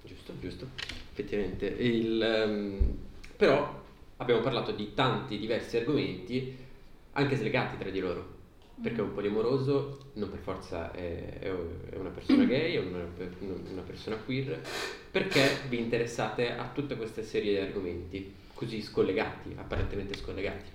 Giusto, 0.02 0.38
giusto, 0.40 0.68
effettivamente. 1.10 1.66
Il, 1.66 2.44
um, 2.46 2.98
però 3.36 3.82
abbiamo 4.16 4.40
parlato 4.40 4.72
di 4.72 4.92
tanti 4.94 5.38
diversi 5.38 5.76
argomenti, 5.76 6.56
anche 7.12 7.36
slegati 7.36 7.78
tra 7.78 7.90
di 7.90 8.00
loro. 8.00 8.31
Perché 8.82 9.00
un 9.00 9.14
polimoroso 9.14 10.10
non 10.14 10.28
per 10.28 10.40
forza 10.40 10.90
è, 10.92 11.38
è 11.38 11.96
una 11.96 12.10
persona 12.10 12.44
gay, 12.44 12.74
è 12.74 12.80
una, 12.80 13.06
una, 13.38 13.82
persona 13.82 14.16
queer, 14.16 14.60
perché 15.10 15.60
vi 15.68 15.78
interessate 15.78 16.56
a 16.56 16.68
tutta 16.68 16.96
questa 16.96 17.22
serie 17.22 17.52
di 17.52 17.66
argomenti 17.68 18.34
così 18.52 18.82
scollegati, 18.82 19.54
apparentemente 19.56 20.16
scollegati? 20.16 20.70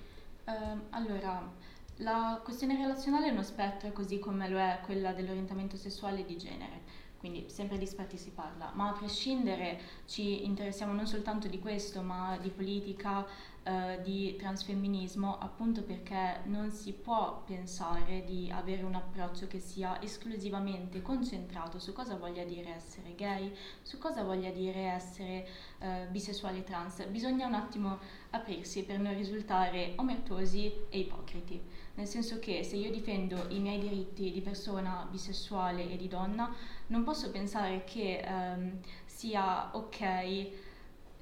Uh, 0.46 0.80
allora, 0.92 1.52
la 1.98 2.40
questione 2.44 2.78
relazionale 2.78 3.28
è 3.28 3.32
uno 3.32 3.44
spettro 3.44 3.92
così 3.92 4.20
come 4.20 4.48
lo 4.48 4.58
è 4.58 4.80
quella 4.86 5.12
dell'orientamento 5.12 5.76
sessuale 5.76 6.22
e 6.22 6.26
di 6.26 6.38
genere 6.38 7.06
quindi 7.18 7.50
sempre 7.50 7.78
di 7.78 7.84
aspetti 7.84 8.18
si 8.18 8.30
parla, 8.30 8.72
ma 8.74 8.90
a 8.90 8.94
prescindere 8.94 9.80
ci 10.06 10.46
interessiamo 10.46 10.94
non 10.94 11.08
soltanto 11.08 11.48
di 11.48 11.60
questo, 11.60 12.02
ma 12.02 12.38
di 12.40 12.50
politica, 12.50 13.26
eh, 13.68 14.00
di 14.02 14.38
transfemminismo, 14.38 15.38
appunto 15.40 15.84
perché 15.84 16.40
non 16.46 16.72
si 16.72 16.94
può 16.94 17.44
pensare 17.46 18.24
di 18.24 18.50
avere 18.50 18.84
un 18.84 18.96
approccio 18.96 19.48
che 19.48 19.60
sia 19.60 20.02
esclusivamente 20.02 21.02
concentrato 21.02 21.78
su 21.78 21.92
cosa 21.92 22.16
voglia 22.16 22.46
dire 22.46 22.74
essere 22.74 23.14
gay, 23.16 23.54
su 23.82 23.98
cosa 23.98 24.24
voglia 24.24 24.52
dire 24.52 24.80
essere 24.84 25.48
eh, 25.80 26.08
bisessuali 26.10 26.64
trans. 26.64 27.06
Bisogna 27.08 27.46
un 27.46 27.56
attimo 27.56 28.00
aprirsi 28.30 28.84
per 28.84 29.00
non 29.00 29.14
risultare 29.14 29.94
omertosi 29.98 30.72
e 30.90 31.00
ipocriti 31.00 31.62
nel 31.96 32.08
senso 32.08 32.38
che 32.40 32.64
se 32.64 32.76
io 32.76 32.92
difendo 32.92 33.48
i 33.50 33.60
miei 33.60 33.80
diritti 33.80 34.32
di 34.32 34.42
persona 34.42 35.08
bisessuale 35.10 35.90
e 35.90 35.98
di 35.98 36.08
donna, 36.08 36.54
non 36.88 37.04
posso 37.04 37.32
pensare 37.32 37.84
che 37.86 38.24
um, 38.24 38.80
sia 39.06 39.76
ok 39.76 40.52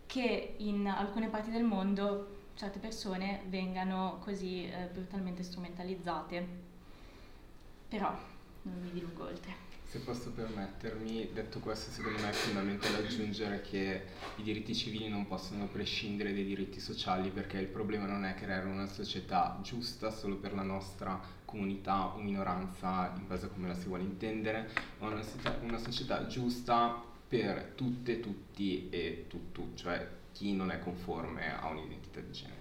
che 0.06 0.56
in 0.58 0.88
alcune 0.88 1.30
parti 1.30 1.50
del 1.50 1.64
mondo 1.64 2.35
certe 2.56 2.80
persone 2.80 3.44
vengano 3.48 4.20
così 4.24 4.66
eh, 4.66 4.90
brutalmente 4.92 5.44
strumentalizzate. 5.44 6.48
Però 7.88 8.18
non 8.64 8.82
mi 8.82 8.92
dilungo 8.92 9.26
oltre. 9.26 9.64
Se 9.86 10.00
posso 10.00 10.32
permettermi, 10.32 11.30
detto 11.32 11.60
questo, 11.60 11.92
secondo 11.92 12.20
me 12.20 12.30
è 12.30 12.34
fondamentale 12.34 12.98
aggiungere 12.98 13.62
che 13.62 14.04
i 14.38 14.44
diritti 14.44 14.74
civili 14.74 15.08
non 15.08 15.28
possono 15.28 15.68
prescindere 15.68 16.34
dai 16.34 16.44
diritti 16.44 16.80
sociali 16.80 17.30
perché 17.30 17.60
il 17.60 17.68
problema 17.68 18.06
non 18.06 18.26
è 18.26 18.34
creare 18.34 18.66
una 18.66 18.88
società 18.88 19.58
giusta 19.62 20.10
solo 20.10 20.36
per 20.38 20.54
la 20.54 20.64
nostra 20.64 21.22
comunità 21.46 22.08
o 22.08 22.20
minoranza, 22.20 23.14
in 23.16 23.28
base 23.28 23.46
a 23.46 23.50
come 23.50 23.68
la 23.68 23.76
si 23.76 23.88
vuole 23.88 24.04
intendere, 24.04 24.70
ma 25.00 25.08
una 25.08 25.22
società, 25.22 25.60
una 25.62 25.78
società 25.78 26.28
giusta 26.28 27.02
per 27.28 27.74
tutte, 27.76 28.20
tutti 28.20 28.90
e 28.90 29.26
tuttu, 29.30 29.72
cioè 29.76 30.24
chi 30.36 30.54
non 30.54 30.70
è 30.70 30.80
conforme 30.80 31.58
a 31.58 31.70
un'identità 31.70 32.20
di 32.20 32.32
genere. 32.32 32.60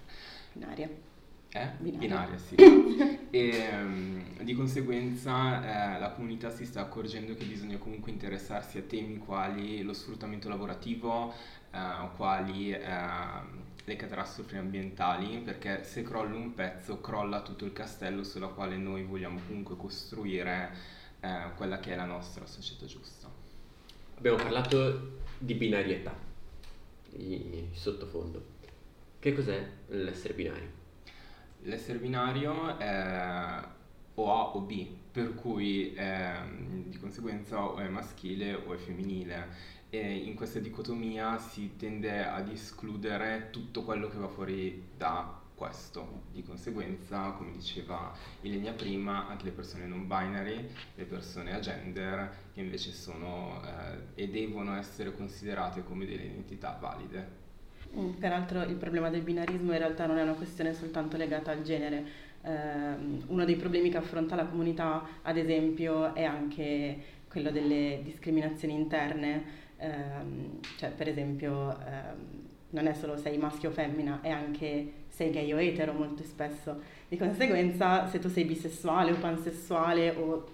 Binaria. 0.53 0.89
Eh? 1.49 1.69
Binaria, 1.77 1.99
Binaria 1.99 2.37
sì. 2.37 2.55
e 3.29 3.69
um, 3.73 4.43
di 4.43 4.53
conseguenza 4.53 5.95
eh, 5.95 5.99
la 5.99 6.11
comunità 6.11 6.49
si 6.49 6.65
sta 6.65 6.81
accorgendo 6.81 7.33
che 7.35 7.43
bisogna 7.43 7.77
comunque 7.77 8.11
interessarsi 8.11 8.77
a 8.77 8.81
temi 8.81 9.17
quali 9.17 9.81
lo 9.83 9.93
sfruttamento 9.93 10.47
lavorativo, 10.47 11.33
eh, 11.71 12.09
quali 12.15 12.71
eh, 12.71 12.81
le 13.83 13.95
catastrofi 13.97 14.55
ambientali, 14.55 15.39
perché 15.39 15.83
se 15.83 16.01
crolla 16.01 16.35
un 16.35 16.53
pezzo 16.53 17.01
crolla 17.01 17.41
tutto 17.41 17.65
il 17.65 17.73
castello 17.73 18.23
sulla 18.23 18.47
quale 18.47 18.77
noi 18.77 19.03
vogliamo 19.03 19.39
comunque 19.45 19.75
costruire 19.75 20.71
eh, 21.19 21.51
quella 21.55 21.79
che 21.79 21.91
è 21.91 21.95
la 21.95 22.05
nostra 22.05 22.45
società 22.45 22.85
giusta. 22.85 23.29
Abbiamo 24.17 24.37
parlato 24.37 25.19
di 25.37 25.53
binarietà, 25.55 26.13
sottofondo. 27.71 28.53
Che 29.19 29.33
cos'è 29.33 29.67
l'essere 29.87 30.33
binario? 30.33 30.69
L'essere 31.63 31.97
binario 31.97 32.77
è 32.77 33.67
o 34.15 34.31
A 34.31 34.55
o 34.55 34.59
B, 34.61 34.87
per 35.11 35.33
cui 35.33 35.93
è, 35.93 36.41
di 36.85 36.97
conseguenza 36.97 37.63
o 37.63 37.77
è 37.77 37.87
maschile 37.87 38.53
o 38.53 38.73
è 38.73 38.77
femminile. 38.77 39.73
E 39.89 40.15
in 40.15 40.35
questa 40.35 40.59
dicotomia 40.59 41.37
si 41.37 41.75
tende 41.77 42.25
ad 42.25 42.49
escludere 42.49 43.49
tutto 43.51 43.83
quello 43.83 44.07
che 44.07 44.17
va 44.17 44.27
fuori 44.27 44.89
da 44.95 45.41
questo. 45.55 46.23
Di 46.31 46.43
conseguenza, 46.43 47.31
come 47.31 47.51
diceva 47.51 48.13
Ilenia 48.41 48.73
prima, 48.73 49.27
anche 49.27 49.45
le 49.45 49.51
persone 49.51 49.85
non 49.87 50.07
binary, 50.07 50.67
le 50.95 51.03
persone 51.05 51.53
a 51.53 51.59
gender, 51.59 52.31
che 52.53 52.61
invece 52.61 52.91
sono 52.91 53.61
eh, 53.65 54.23
e 54.23 54.29
devono 54.29 54.75
essere 54.75 55.15
considerate 55.15 55.83
come 55.83 56.05
delle 56.05 56.25
identità 56.25 56.77
valide. 56.79 57.43
Mm, 57.97 58.11
peraltro 58.11 58.61
il 58.63 58.75
problema 58.75 59.09
del 59.09 59.21
binarismo 59.21 59.71
in 59.71 59.77
realtà 59.77 60.05
non 60.05 60.17
è 60.17 60.21
una 60.23 60.33
questione 60.33 60.73
soltanto 60.73 61.17
legata 61.17 61.51
al 61.51 61.61
genere. 61.61 62.33
Eh, 62.41 62.95
uno 63.27 63.45
dei 63.45 63.55
problemi 63.55 63.89
che 63.89 63.97
affronta 63.97 64.35
la 64.35 64.45
comunità, 64.45 65.07
ad 65.21 65.37
esempio, 65.37 66.13
è 66.13 66.23
anche 66.23 67.13
quello 67.27 67.51
delle 67.51 68.01
discriminazioni 68.03 68.73
interne, 68.73 69.43
eh, 69.77 69.89
cioè 70.77 70.91
per 70.91 71.07
esempio 71.09 71.77
eh, 71.79 72.44
non 72.75 72.87
è 72.87 72.93
solo 72.93 73.17
sei 73.17 73.37
maschio 73.37 73.69
o 73.69 73.71
femmina, 73.71 74.19
è 74.21 74.29
anche 74.29 74.91
sei 75.07 75.31
gay 75.31 75.51
o 75.53 75.61
etero 75.61 75.93
molto 75.93 76.23
spesso. 76.23 76.77
Di 77.07 77.15
conseguenza, 77.15 78.07
se 78.09 78.19
tu 78.19 78.27
sei 78.27 78.43
bisessuale 78.43 79.11
o 79.11 79.15
pansessuale 79.15 80.09
o 80.09 80.45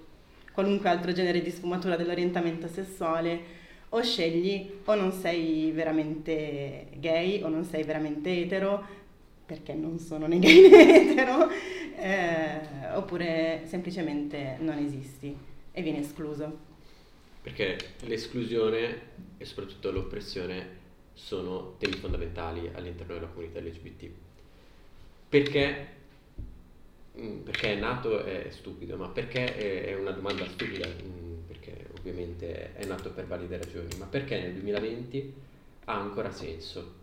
qualunque 0.54 0.88
altro 0.88 1.12
genere 1.14 1.42
di 1.42 1.50
sfumatura 1.50 1.96
dell'orientamento 1.96 2.68
sessuale, 2.68 3.60
o 3.90 4.02
scegli 4.04 4.70
o 4.86 4.94
non 4.94 5.12
sei 5.12 5.72
veramente 5.72 6.90
gay 6.98 7.42
o 7.42 7.48
non 7.48 7.66
sei 7.66 7.84
veramente 7.84 8.42
etero, 8.42 8.86
perché 9.44 9.74
non 9.74 9.98
sono 9.98 10.28
né 10.28 10.38
gay 10.38 10.62
né 10.70 11.12
etero, 11.12 11.50
eh, 11.98 12.94
oppure 12.94 13.64
semplicemente 13.66 14.58
non 14.60 14.78
esisti 14.78 15.36
e 15.72 15.82
vieni 15.82 16.00
escluso. 16.00 16.70
Perché 17.42 17.78
l'esclusione 18.02 19.10
e 19.40 19.46
soprattutto 19.46 19.90
l'oppressione 19.90 20.81
sono 21.14 21.76
temi 21.78 21.96
fondamentali 21.96 22.70
all'interno 22.74 23.14
della 23.16 23.28
comunità 23.28 23.60
LGBT. 23.60 24.10
Perché, 25.30 25.88
mm, 27.20 27.40
perché 27.40 27.74
è 27.74 27.80
nato 27.80 28.24
è 28.24 28.48
stupido, 28.50 28.98
ma 28.98 29.08
perché 29.08 29.86
è 29.86 29.96
una 29.96 30.12
domanda 30.12 30.48
stupida? 30.48 30.88
Mm, 30.88 31.48
perché 31.48 31.88
ovviamente 31.98 32.74
è 32.74 32.86
nato 32.86 33.12
per 33.12 33.28
valide 33.28 33.58
ragioni, 33.58 33.96
ma 33.98 34.06
perché 34.06 34.40
nel 34.40 34.54
2020 34.54 35.34
ha 35.86 36.00
ancora 36.00 36.32
senso? 36.32 37.00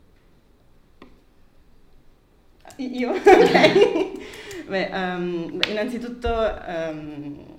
Io? 2.77 3.13
Ok. 3.25 4.27
Beh, 4.69 4.91
um, 4.93 5.59
innanzitutto 5.67 6.29
um, 6.29 7.58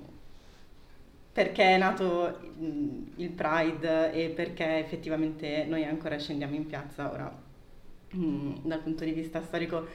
perché 1.40 1.64
è 1.64 1.78
nato 1.78 2.38
il 3.16 3.30
Pride 3.30 4.12
e 4.12 4.28
perché 4.28 4.80
effettivamente 4.80 5.64
noi 5.70 5.86
ancora 5.86 6.20
scendiamo 6.20 6.54
in 6.54 6.66
piazza. 6.66 7.10
Ora 7.10 7.34
dal 8.12 8.80
punto 8.82 9.06
di 9.06 9.12
vista 9.12 9.42
storico 9.42 9.88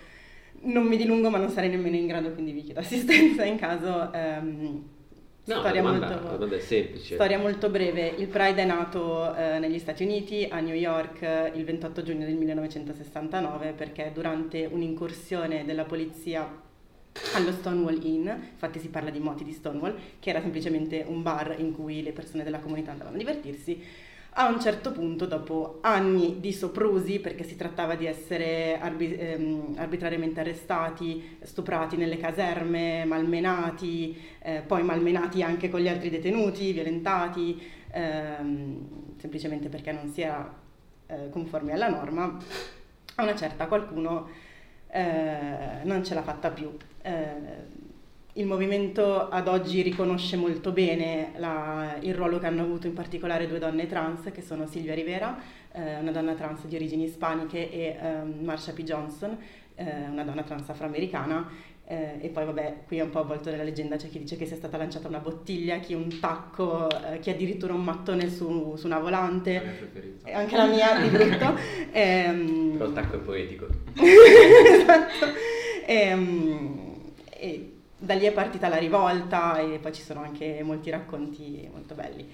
non 0.63 0.87
mi 0.87 0.97
dilungo 0.97 1.29
ma 1.29 1.37
non 1.37 1.51
sarei 1.51 1.69
nemmeno 1.69 1.97
in 1.97 2.07
grado 2.07 2.31
quindi 2.33 2.53
vi 2.53 2.63
chiedo 2.63 2.79
assistenza 2.81 3.45
in 3.45 3.59
caso 3.59 4.11
ehm, 4.13 4.85
No, 5.47 5.59
storia, 5.59 5.83
domanda, 5.83 6.19
molto, 6.19 6.59
storia 6.59 7.39
molto 7.39 7.69
breve. 7.69 8.15
Il 8.17 8.29
Pride 8.29 8.63
è 8.63 8.65
nato 8.65 9.35
eh, 9.35 9.59
negli 9.59 9.79
Stati 9.79 10.03
Uniti 10.03 10.49
a 10.51 10.61
New 10.61 10.75
York 10.75 11.21
eh, 11.21 11.53
il 11.55 11.65
28 11.65 12.03
giugno 12.03 12.25
del 12.25 12.37
1969 12.37 13.73
perché 13.73 14.11
durante 14.15 14.65
un'incursione 14.65 15.67
della 15.67 15.85
polizia 15.85 16.49
allo 17.35 17.53
Stonewall 17.53 18.01
Inn, 18.03 18.29
infatti 18.29 18.79
si 18.79 18.89
parla 18.89 19.11
di 19.11 19.19
moti 19.19 19.45
di 19.45 19.53
Stonewall, 19.53 19.97
che 20.19 20.31
era 20.31 20.41
semplicemente 20.41 21.05
un 21.07 21.23
bar 21.23 21.55
in 21.59 21.73
cui 21.73 22.03
le 22.03 22.13
persone 22.13 22.45
della 22.45 22.59
comunità 22.59 22.93
andavano 22.93 23.17
a 23.17 23.19
divertirsi. 23.19 23.83
A 24.37 24.49
un 24.49 24.61
certo 24.61 24.91
punto, 24.91 25.27
dopo 25.27 25.79
anni 25.83 26.41
di 26.41 26.53
soprusi, 26.53 27.21
perché 27.21 27.45
si 27.45 27.55
trattava 27.55 27.95
di 27.95 28.07
essere 28.07 28.79
arbi- 28.81 29.17
ehm, 29.17 29.75
arbitrariamente 29.77 30.41
arrestati, 30.41 31.39
stuprati 31.43 31.97
nelle 31.97 32.17
caserme, 32.17 33.05
malmenati, 33.05 34.21
eh, 34.41 34.63
poi 34.67 34.83
malmenati 34.83 35.43
anche 35.43 35.69
con 35.69 35.79
gli 35.79 35.89
altri 35.89 36.11
detenuti, 36.11 36.73
violentati, 36.73 37.63
ehm, 37.93 38.89
semplicemente 39.19 39.69
perché 39.69 39.93
non 39.93 40.09
si 40.09 40.23
era 40.23 40.53
eh, 41.07 41.31
conformi 41.31 41.71
alla 41.71 41.89
norma, 41.89 42.37
a 43.15 43.23
una 43.23 43.37
certa 43.37 43.67
qualcuno 43.67 44.29
eh, 44.89 45.85
non 45.85 46.05
ce 46.05 46.15
l'ha 46.15 46.23
fatta 46.23 46.51
più. 46.51 46.77
Eh, 47.05 47.83
il 48.37 48.47
movimento 48.47 49.29
ad 49.29 49.47
oggi 49.47 49.83
riconosce 49.83 50.37
molto 50.37 50.73
bene 50.73 51.33
la, 51.37 51.97
il 52.01 52.15
ruolo 52.15 52.39
che 52.39 52.47
hanno 52.47 52.63
avuto 52.63 52.87
in 52.87 52.95
particolare 52.95 53.47
due 53.47 53.59
donne 53.59 53.87
trans, 53.87 54.31
che 54.33 54.43
sono 54.43 54.67
Silvia 54.67 54.95
Rivera, 54.95 55.39
eh, 55.71 55.99
una 56.01 56.11
donna 56.11 56.33
trans 56.35 56.65
di 56.65 56.75
origini 56.75 57.05
ispaniche, 57.05 57.71
e 57.71 57.97
ehm, 58.01 58.41
Marsha 58.43 58.73
P. 58.73 58.83
Johnson, 58.83 59.39
eh, 59.77 60.09
una 60.09 60.25
donna 60.25 60.43
trans 60.43 60.69
afroamericana. 60.69 61.73
Eh, 61.87 62.17
e 62.23 62.29
poi 62.31 62.47
vabbè, 62.47 62.77
qui 62.87 62.97
è 62.97 63.03
un 63.03 63.11
po' 63.11 63.21
avvolto 63.21 63.51
nella 63.51 63.63
leggenda, 63.63 63.97
c'è 63.97 64.09
chi 64.09 64.19
dice 64.19 64.37
che 64.37 64.47
sia 64.47 64.57
stata 64.57 64.79
lanciata 64.79 65.07
una 65.07 65.19
bottiglia, 65.19 65.77
chi 65.79 65.93
un 65.93 66.19
tacco, 66.19 66.89
eh, 66.89 67.19
chi 67.21 67.29
addirittura 67.29 67.75
un 67.75 67.85
mattone 67.85 68.31
su, 68.31 68.75
su 68.77 68.87
una 68.87 68.99
volante. 68.99 69.63
La 70.25 70.31
mia 70.31 70.39
Anche 70.39 70.57
la 70.57 70.67
mia 70.67 71.01
di 71.01 71.09
brutto. 71.09 71.55
Ehm, 71.93 72.73
Però 72.73 72.87
il 72.87 72.93
tacco 72.95 73.17
è 73.17 73.19
poetico. 73.21 73.69
esatto. 73.95 75.27
Ehm, 75.87 76.94
E, 77.45 77.73
da 77.99 78.15
lì 78.15 78.25
è 78.25 78.33
partita 78.33 78.69
la 78.69 78.77
rivolta 78.77 79.59
e 79.59 79.79
poi 79.79 79.93
ci 79.93 80.03
sono 80.03 80.21
anche 80.21 80.63
molti 80.63 80.91
racconti 80.91 81.69
molto 81.73 81.95
belli. 81.95 82.27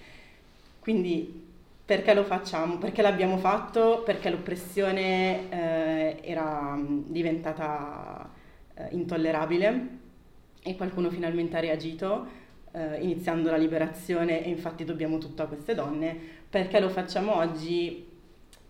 Quindi 0.79 1.49
perché 1.85 2.15
lo 2.15 2.25
facciamo? 2.25 2.79
Perché 2.79 3.03
l'abbiamo 3.03 3.37
fatto? 3.37 4.03
Perché 4.05 4.31
l'oppressione 4.31 5.51
eh, 5.51 6.21
era 6.23 6.75
mh, 6.75 7.05
diventata 7.09 8.31
eh, 8.75 8.89
intollerabile 8.93 9.99
e 10.63 10.77
qualcuno 10.77 11.11
finalmente 11.11 11.57
ha 11.57 11.61
reagito 11.61 12.27
eh, 12.73 13.01
iniziando 13.01 13.51
la 13.51 13.57
liberazione 13.57 14.45
e 14.45 14.49
infatti 14.49 14.85
dobbiamo 14.85 15.19
tutto 15.19 15.43
a 15.43 15.47
queste 15.47 15.75
donne. 15.75 16.17
Perché 16.49 16.81
lo 16.81 16.89
facciamo 16.89 17.37
oggi? 17.37 18.07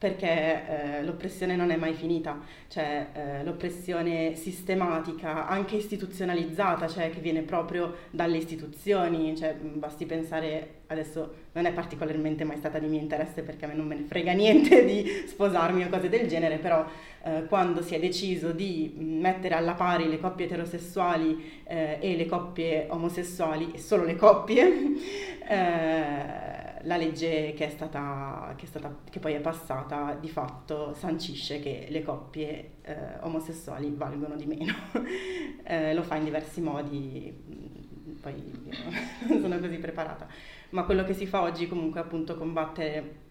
Perché 0.00 0.96
eh, 0.96 1.02
l'oppressione 1.04 1.56
non 1.56 1.70
è 1.70 1.76
mai 1.76 1.92
finita, 1.92 2.40
cioè 2.68 3.08
eh, 3.12 3.44
l'oppressione 3.44 4.34
sistematica, 4.34 5.46
anche 5.46 5.76
istituzionalizzata, 5.76 6.88
cioè 6.88 7.10
che 7.10 7.20
viene 7.20 7.42
proprio 7.42 7.94
dalle 8.08 8.38
istituzioni, 8.38 9.36
cioè 9.36 9.52
mh, 9.52 9.78
basti 9.78 10.06
pensare, 10.06 10.76
adesso 10.86 11.34
non 11.52 11.66
è 11.66 11.72
particolarmente 11.72 12.44
mai 12.44 12.56
stata 12.56 12.78
di 12.78 12.86
mio 12.86 12.98
interesse 12.98 13.42
perché 13.42 13.66
a 13.66 13.68
me 13.68 13.74
non 13.74 13.86
me 13.86 13.96
ne 13.96 14.04
frega 14.04 14.32
niente 14.32 14.86
di 14.86 15.04
sposarmi 15.26 15.84
o 15.84 15.90
cose 15.90 16.08
del 16.08 16.26
genere, 16.26 16.56
però 16.56 16.82
eh, 17.22 17.44
quando 17.46 17.82
si 17.82 17.94
è 17.94 18.00
deciso 18.00 18.52
di 18.52 18.94
mh, 18.96 19.04
mettere 19.04 19.54
alla 19.54 19.74
pari 19.74 20.08
le 20.08 20.18
coppie 20.18 20.46
eterosessuali 20.46 21.60
eh, 21.64 21.98
e 22.00 22.16
le 22.16 22.24
coppie 22.24 22.86
omosessuali, 22.88 23.72
e 23.74 23.78
solo 23.78 24.04
le 24.04 24.16
coppie, 24.16 24.64
eh, 25.46 26.49
la 26.82 26.96
legge 26.96 27.52
che 27.54 27.66
è 27.66 27.70
stata, 27.70 28.54
che 28.56 28.64
è 28.64 28.68
stata, 28.68 28.94
che 29.08 29.18
poi 29.18 29.34
è 29.34 29.40
passata, 29.40 30.16
di 30.18 30.28
fatto 30.28 30.94
sancisce 30.94 31.60
che 31.60 31.86
le 31.88 32.02
coppie 32.02 32.72
eh, 32.82 33.18
omosessuali 33.20 33.92
valgono 33.94 34.36
di 34.36 34.46
meno. 34.46 34.74
Eh, 35.62 35.94
lo 35.94 36.02
fa 36.02 36.16
in 36.16 36.24
diversi 36.24 36.60
modi, 36.60 37.32
mh, 37.32 38.12
poi 38.20 38.34
non 39.28 39.38
sono 39.40 39.58
così 39.60 39.76
preparata. 39.76 40.26
Ma 40.70 40.82
quello 40.84 41.04
che 41.04 41.14
si 41.14 41.26
fa 41.26 41.42
oggi 41.42 41.68
comunque 41.68 42.00
appunto 42.00 42.36
combattere 42.36 43.28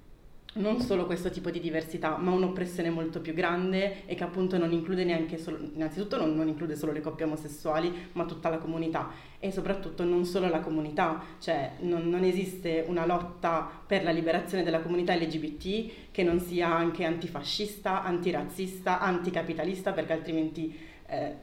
non 0.53 0.81
solo 0.81 1.05
questo 1.05 1.29
tipo 1.29 1.51
di 1.51 1.59
diversità, 1.59 2.17
ma 2.17 2.31
un'oppressione 2.31 2.89
molto 2.89 3.21
più 3.21 3.33
grande 3.33 4.05
e 4.07 4.15
che 4.15 4.23
appunto 4.23 4.57
non 4.57 4.71
include 4.71 5.03
neanche 5.03 5.38
solo, 5.38 5.59
innanzitutto 5.73 6.17
non, 6.17 6.35
non 6.35 6.47
include 6.47 6.75
solo 6.75 6.91
le 6.91 7.01
coppie 7.01 7.25
omosessuali, 7.25 8.09
ma 8.13 8.25
tutta 8.25 8.49
la 8.49 8.57
comunità 8.57 9.12
e 9.39 9.51
soprattutto 9.51 10.03
non 10.03 10.25
solo 10.25 10.49
la 10.49 10.59
comunità, 10.59 11.23
cioè 11.39 11.73
non, 11.81 12.09
non 12.09 12.23
esiste 12.23 12.83
una 12.88 13.05
lotta 13.05 13.69
per 13.85 14.03
la 14.03 14.12
liberazione 14.12 14.63
della 14.63 14.79
comunità 14.79 15.13
LGBT 15.15 16.12
che 16.12 16.23
non 16.23 16.39
sia 16.39 16.73
anche 16.75 17.05
antifascista, 17.05 18.03
antirazzista, 18.03 18.99
anticapitalista, 18.99 19.91
perché 19.91 20.13
altrimenti 20.13 20.77
eh, 21.07 21.35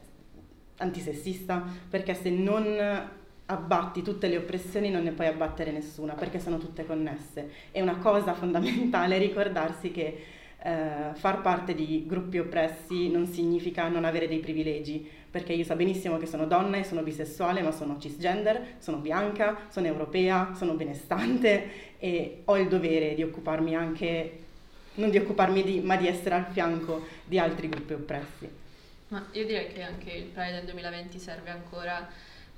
antisessista, 0.77 1.65
perché 1.89 2.13
se 2.13 2.29
non 2.29 3.15
abbatti 3.47 4.01
tutte 4.01 4.27
le 4.27 4.37
oppressioni 4.37 4.89
non 4.89 5.03
ne 5.03 5.11
puoi 5.11 5.27
abbattere 5.27 5.71
nessuna 5.71 6.13
perché 6.13 6.39
sono 6.39 6.57
tutte 6.57 6.85
connesse. 6.85 7.49
È 7.71 7.81
una 7.81 7.97
cosa 7.97 8.33
fondamentale 8.35 9.17
ricordarsi 9.17 9.91
che 9.91 10.23
eh, 10.59 11.13
far 11.13 11.41
parte 11.41 11.73
di 11.73 12.05
gruppi 12.07 12.39
oppressi 12.39 13.09
non 13.09 13.25
significa 13.27 13.87
non 13.87 14.05
avere 14.05 14.27
dei 14.27 14.39
privilegi, 14.39 15.09
perché 15.29 15.53
io 15.53 15.63
so 15.63 15.75
benissimo 15.75 16.17
che 16.17 16.25
sono 16.25 16.45
donna 16.45 16.77
e 16.77 16.83
sono 16.83 17.03
bisessuale, 17.03 17.61
ma 17.61 17.71
sono 17.71 17.97
cisgender, 17.99 18.75
sono 18.79 18.97
bianca, 18.97 19.67
sono 19.69 19.85
europea, 19.85 20.53
sono 20.55 20.73
benestante 20.73 21.95
e 21.99 22.41
ho 22.45 22.57
il 22.57 22.67
dovere 22.67 23.13
di 23.13 23.23
occuparmi 23.23 23.75
anche, 23.75 24.39
non 24.95 25.09
di 25.09 25.17
occuparmi 25.17 25.63
di, 25.63 25.79
ma 25.79 25.95
di 25.95 26.07
essere 26.07 26.35
al 26.35 26.47
fianco 26.51 27.05
di 27.23 27.37
altri 27.37 27.69
gruppi 27.69 27.93
oppressi. 27.93 28.49
Ma 29.09 29.25
io 29.31 29.45
direi 29.45 29.71
che 29.71 29.83
anche 29.83 30.11
il 30.11 30.25
Pride 30.25 30.51
del 30.51 30.65
2020 30.65 31.17
serve 31.17 31.49
ancora 31.49 32.09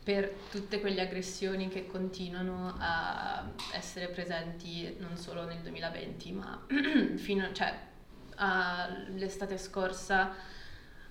per 0.10 0.34
tutte 0.50 0.80
quelle 0.80 1.02
aggressioni 1.02 1.68
che 1.68 1.86
continuano 1.86 2.74
a 2.80 3.48
essere 3.74 4.08
presenti 4.08 4.96
non 4.98 5.16
solo 5.18 5.46
nel 5.46 5.60
2020, 5.60 6.32
ma 6.32 6.66
fino 7.18 7.54
cioè, 7.54 7.72
all'estate 8.38 9.60
scorsa 9.60 10.34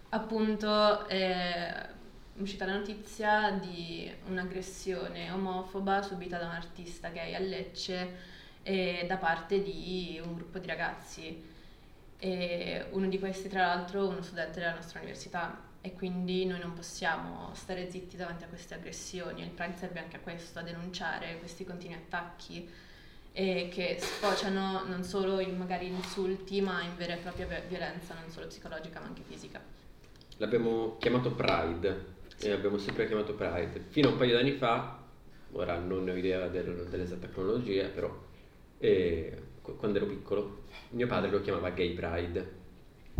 appunto 0.08 1.06
è 1.06 1.90
uscita 2.38 2.66
la 2.66 2.78
notizia 2.78 3.52
di 3.52 4.12
un'aggressione 4.26 5.30
omofoba 5.30 6.02
subita 6.02 6.36
da 6.36 6.46
un 6.46 6.54
artista 6.54 7.10
gay 7.10 7.36
a 7.36 7.38
Lecce 7.38 8.16
e 8.64 9.04
da 9.06 9.16
parte 9.16 9.62
di 9.62 10.20
un 10.24 10.34
gruppo 10.34 10.58
di 10.58 10.66
ragazzi. 10.66 11.47
E 12.20 12.86
uno 12.90 13.06
di 13.06 13.18
questi, 13.18 13.48
tra 13.48 13.66
l'altro, 13.66 14.08
uno 14.08 14.22
studente 14.22 14.58
della 14.58 14.74
nostra 14.74 14.98
università 14.98 15.66
e 15.80 15.92
quindi 15.92 16.44
noi 16.44 16.58
non 16.58 16.72
possiamo 16.74 17.50
stare 17.54 17.88
zitti 17.88 18.16
davanti 18.16 18.44
a 18.44 18.48
queste 18.48 18.74
aggressioni. 18.74 19.42
Il 19.42 19.50
Pride 19.50 19.76
serve 19.76 20.00
anche 20.00 20.16
a 20.16 20.20
questo, 20.20 20.58
a 20.58 20.62
denunciare 20.62 21.38
questi 21.38 21.64
continui 21.64 21.94
attacchi 21.94 22.68
e 23.32 23.68
che 23.70 23.96
sfociano 24.00 24.84
non 24.86 25.04
solo 25.04 25.38
in 25.38 25.56
magari 25.56 25.86
insulti, 25.86 26.60
ma 26.60 26.82
in 26.82 26.96
vera 26.96 27.14
e 27.14 27.18
propria 27.18 27.46
vi- 27.46 27.68
violenza, 27.68 28.14
non 28.14 28.28
solo 28.30 28.48
psicologica 28.48 28.98
ma 28.98 29.06
anche 29.06 29.22
fisica. 29.22 29.60
L'abbiamo 30.38 30.96
chiamato 30.98 31.32
Pride 31.32 32.16
e 32.40 32.50
abbiamo 32.50 32.78
sempre 32.78 33.06
chiamato 33.06 33.34
Pride. 33.34 33.84
Fino 33.90 34.08
a 34.08 34.12
un 34.12 34.18
paio 34.18 34.36
di 34.36 34.42
anni 34.42 34.56
fa, 34.56 34.98
ora 35.52 35.78
non 35.78 36.02
ne 36.04 36.10
ho 36.10 36.16
idea 36.16 36.48
del- 36.48 36.88
dell'esatta 36.88 37.28
cronologia, 37.28 37.86
però 37.88 38.12
eh, 38.78 39.42
quando 39.76 39.98
ero 39.98 40.06
piccolo 40.06 40.62
mio 40.90 41.06
padre 41.06 41.30
lo 41.30 41.40
chiamava 41.40 41.70
Gay 41.70 41.92
Pride, 41.94 42.52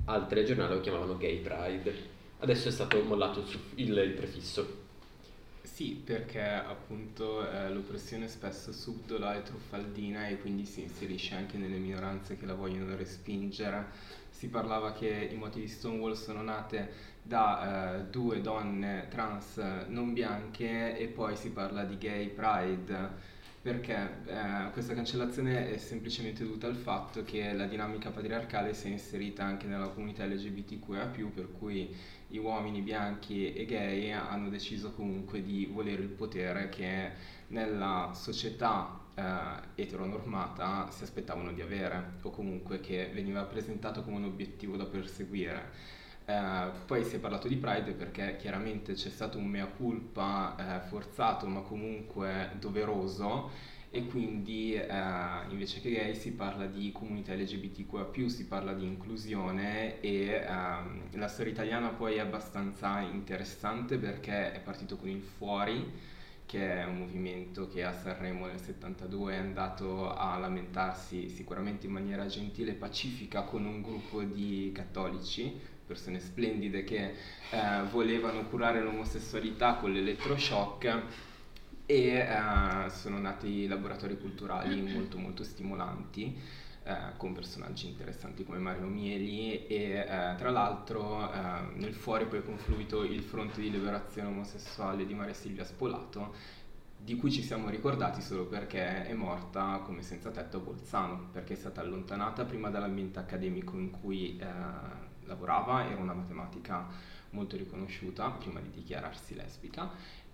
altre 0.07 0.45
giornali 0.45 0.75
lo 0.75 0.81
chiamavano 0.81 1.17
Gay 1.17 1.41
Pride. 1.41 2.17
Adesso 2.41 2.69
è 2.69 2.71
stato 2.71 3.03
mollato 3.03 3.45
il- 3.75 3.97
il 3.99 4.13
prefisso. 4.13 4.87
Sì, 5.63 6.01
perché 6.05 6.41
appunto 6.43 7.49
eh, 7.49 7.71
l'oppressione 7.71 8.25
è 8.25 8.29
spesso 8.29 8.73
subdola 8.73 9.37
e 9.37 9.43
truffaldina 9.43 10.27
e 10.29 10.39
quindi 10.41 10.65
si 10.65 10.83
inserisce 10.83 11.35
anche 11.35 11.57
nelle 11.57 11.77
minoranze 11.77 12.37
che 12.37 12.47
la 12.47 12.55
vogliono 12.55 12.97
respingere. 12.97 13.87
Si 14.31 14.49
parlava 14.49 14.93
che 14.93 15.29
i 15.31 15.37
moti 15.37 15.61
di 15.61 15.69
Stonewall 15.69 16.15
sono 16.15 16.43
nate 16.43 16.91
da 17.23 17.99
eh, 17.99 18.05
due 18.05 18.41
donne 18.41 19.07
trans 19.11 19.59
non 19.89 20.13
bianche 20.15 20.97
e 20.99 21.07
poi 21.09 21.37
si 21.37 21.51
parla 21.51 21.85
di 21.85 21.99
gay 21.99 22.29
pride 22.29 23.37
perché 23.61 24.23
eh, 24.27 24.71
questa 24.73 24.95
cancellazione 24.95 25.73
è 25.73 25.77
semplicemente 25.79 26.45
dovuta 26.45 26.67
al 26.67 26.77
fatto 26.77 27.25
che 27.25 27.53
la 27.53 27.67
dinamica 27.67 28.11
patriarcale 28.11 28.73
si 28.73 28.87
è 28.87 28.91
inserita 28.91 29.45
anche 29.45 29.67
nella 29.67 29.89
comunità 29.89 30.25
LGBTQIA+, 30.25 31.07
per 31.35 31.51
cui 31.59 31.95
gli 32.29 32.37
uomini 32.39 32.83
bianchi 32.83 33.53
e 33.53 33.65
gay 33.65 34.11
hanno 34.13 34.49
deciso 34.49 34.93
comunque 34.93 35.43
di 35.43 35.67
volere 35.67 36.03
il 36.03 36.09
potere 36.09 36.69
che 36.69 37.11
nella 37.49 38.13
società 38.15 39.01
eh, 39.15 39.83
eteronormata 39.83 40.91
si 40.91 41.03
aspettavano 41.03 41.53
di 41.53 41.61
avere 41.61 42.19
o 42.23 42.31
comunque 42.31 42.81
che 42.81 43.11
veniva 43.13 43.43
presentato 43.45 44.03
come 44.03 44.17
un 44.17 44.25
obiettivo 44.25 44.77
da 44.77 44.85
perseguire. 44.85 45.97
Uh, 46.29 46.85
poi 46.85 47.05
si 47.05 47.17
è 47.17 47.19
parlato 47.21 47.49
di 47.49 47.57
Pride 47.57 47.93
perché 47.93 48.37
chiaramente 48.37 48.93
c'è 48.93 49.09
stato 49.09 49.39
un 49.39 49.47
mea 49.47 49.65
culpa 49.65 50.55
uh, 50.59 50.87
forzato 50.87 51.47
ma 51.47 51.61
comunque 51.61 52.51
doveroso. 52.61 53.51
E 53.91 54.05
quindi 54.05 54.79
uh, 54.79 55.51
invece 55.51 55.81
che 55.81 55.91
gay 55.91 56.15
si 56.15 56.33
parla 56.33 56.67
di 56.67 56.93
comunità 56.93 57.33
LGBTQA+, 57.33 58.29
si 58.29 58.47
parla 58.47 58.75
di 58.75 58.85
inclusione 58.85 60.01
e 60.01 60.45
ehm, 60.47 61.19
la 61.19 61.29
storia 61.29 61.53
italiana 61.53 61.89
poi 61.89 62.17
è 62.17 62.19
abbastanza 62.19 63.01
interessante 63.01 63.97
perché 63.97 64.53
è 64.53 64.61
partito 64.61 64.99
con 64.99 65.09
il 65.09 65.23
Fuori 65.23 65.91
che 66.45 66.81
è 66.81 66.85
un 66.85 66.99
movimento 66.99 67.69
che 67.69 67.85
a 67.85 67.93
Sanremo 67.93 68.47
nel 68.47 68.61
72 68.61 69.33
è 69.33 69.37
andato 69.37 70.15
a 70.15 70.37
lamentarsi 70.37 71.31
sicuramente 71.31 71.87
in 71.87 71.93
maniera 71.93 72.27
gentile 72.27 72.73
e 72.73 72.75
pacifica 72.75 73.43
con 73.43 73.65
un 73.65 73.81
gruppo 73.81 74.23
di 74.23 74.71
cattolici 74.75 75.77
persone 75.89 76.21
splendide 76.21 76.85
che 76.85 77.15
eh, 77.51 77.83
volevano 77.91 78.45
curare 78.45 78.83
l'omosessualità 78.83 79.75
con 79.75 79.91
l'elettroshock 79.91 81.03
e 81.87 82.19
eh, 82.19 82.91
sono 82.91 83.19
nati 83.19 83.67
laboratori 83.67 84.19
culturali 84.19 84.81
molto 84.83 85.17
molto 85.17 85.43
stimolanti 85.43 86.39
eh, 86.85 86.97
con 87.17 87.33
personaggi 87.33 87.87
interessanti 87.87 88.45
come 88.45 88.59
Mario 88.59 88.87
Mieli 88.87 89.67
e 89.67 90.05
eh, 90.07 90.35
tra 90.37 90.51
l'altro 90.51 91.33
eh, 91.33 91.39
nel 91.77 91.95
fuori 91.95 92.27
poi 92.27 92.41
è 92.41 92.43
confluito 92.43 93.03
il 93.03 93.23
fronte 93.23 93.63
di 93.63 93.71
liberazione 93.71 94.29
omosessuale 94.29 95.07
di 95.07 95.15
Maria 95.15 95.35
Silvia 95.35 95.65
Spolato 95.65 96.57
di 97.01 97.17
cui 97.17 97.31
ci 97.31 97.43
siamo 97.43 97.71
ricordati 97.71 98.21
solo 98.21 98.47
perché 98.47 99.07
è 99.07 99.15
morta 99.15 99.81
come 99.85 100.03
senza 100.03 100.31
tetto 100.31 100.57
a 100.57 100.61
Bolzano, 100.61 101.29
perché 101.33 101.55
è 101.55 101.57
stata 101.57 101.81
allontanata 101.81 102.45
prima 102.45 102.71
dall'ambiente 102.71 103.21
accademico 103.21 103.77
in 103.77 103.91
cui 103.91 104.37
eh, 104.37 104.47
lavorava, 105.29 105.89
era 105.89 106.01
una 106.01 106.15
matematica 106.15 106.87
molto 107.31 107.57
riconosciuta 107.57 108.31
prima 108.31 108.61
di 108.61 108.71
dichiararsi 108.71 109.35
lesbica 109.35 109.91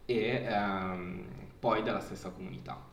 e 0.06 0.44
ehm, 0.46 1.26
poi 1.58 1.82
dalla 1.82 2.00
stessa 2.00 2.30
comunità. 2.30 2.92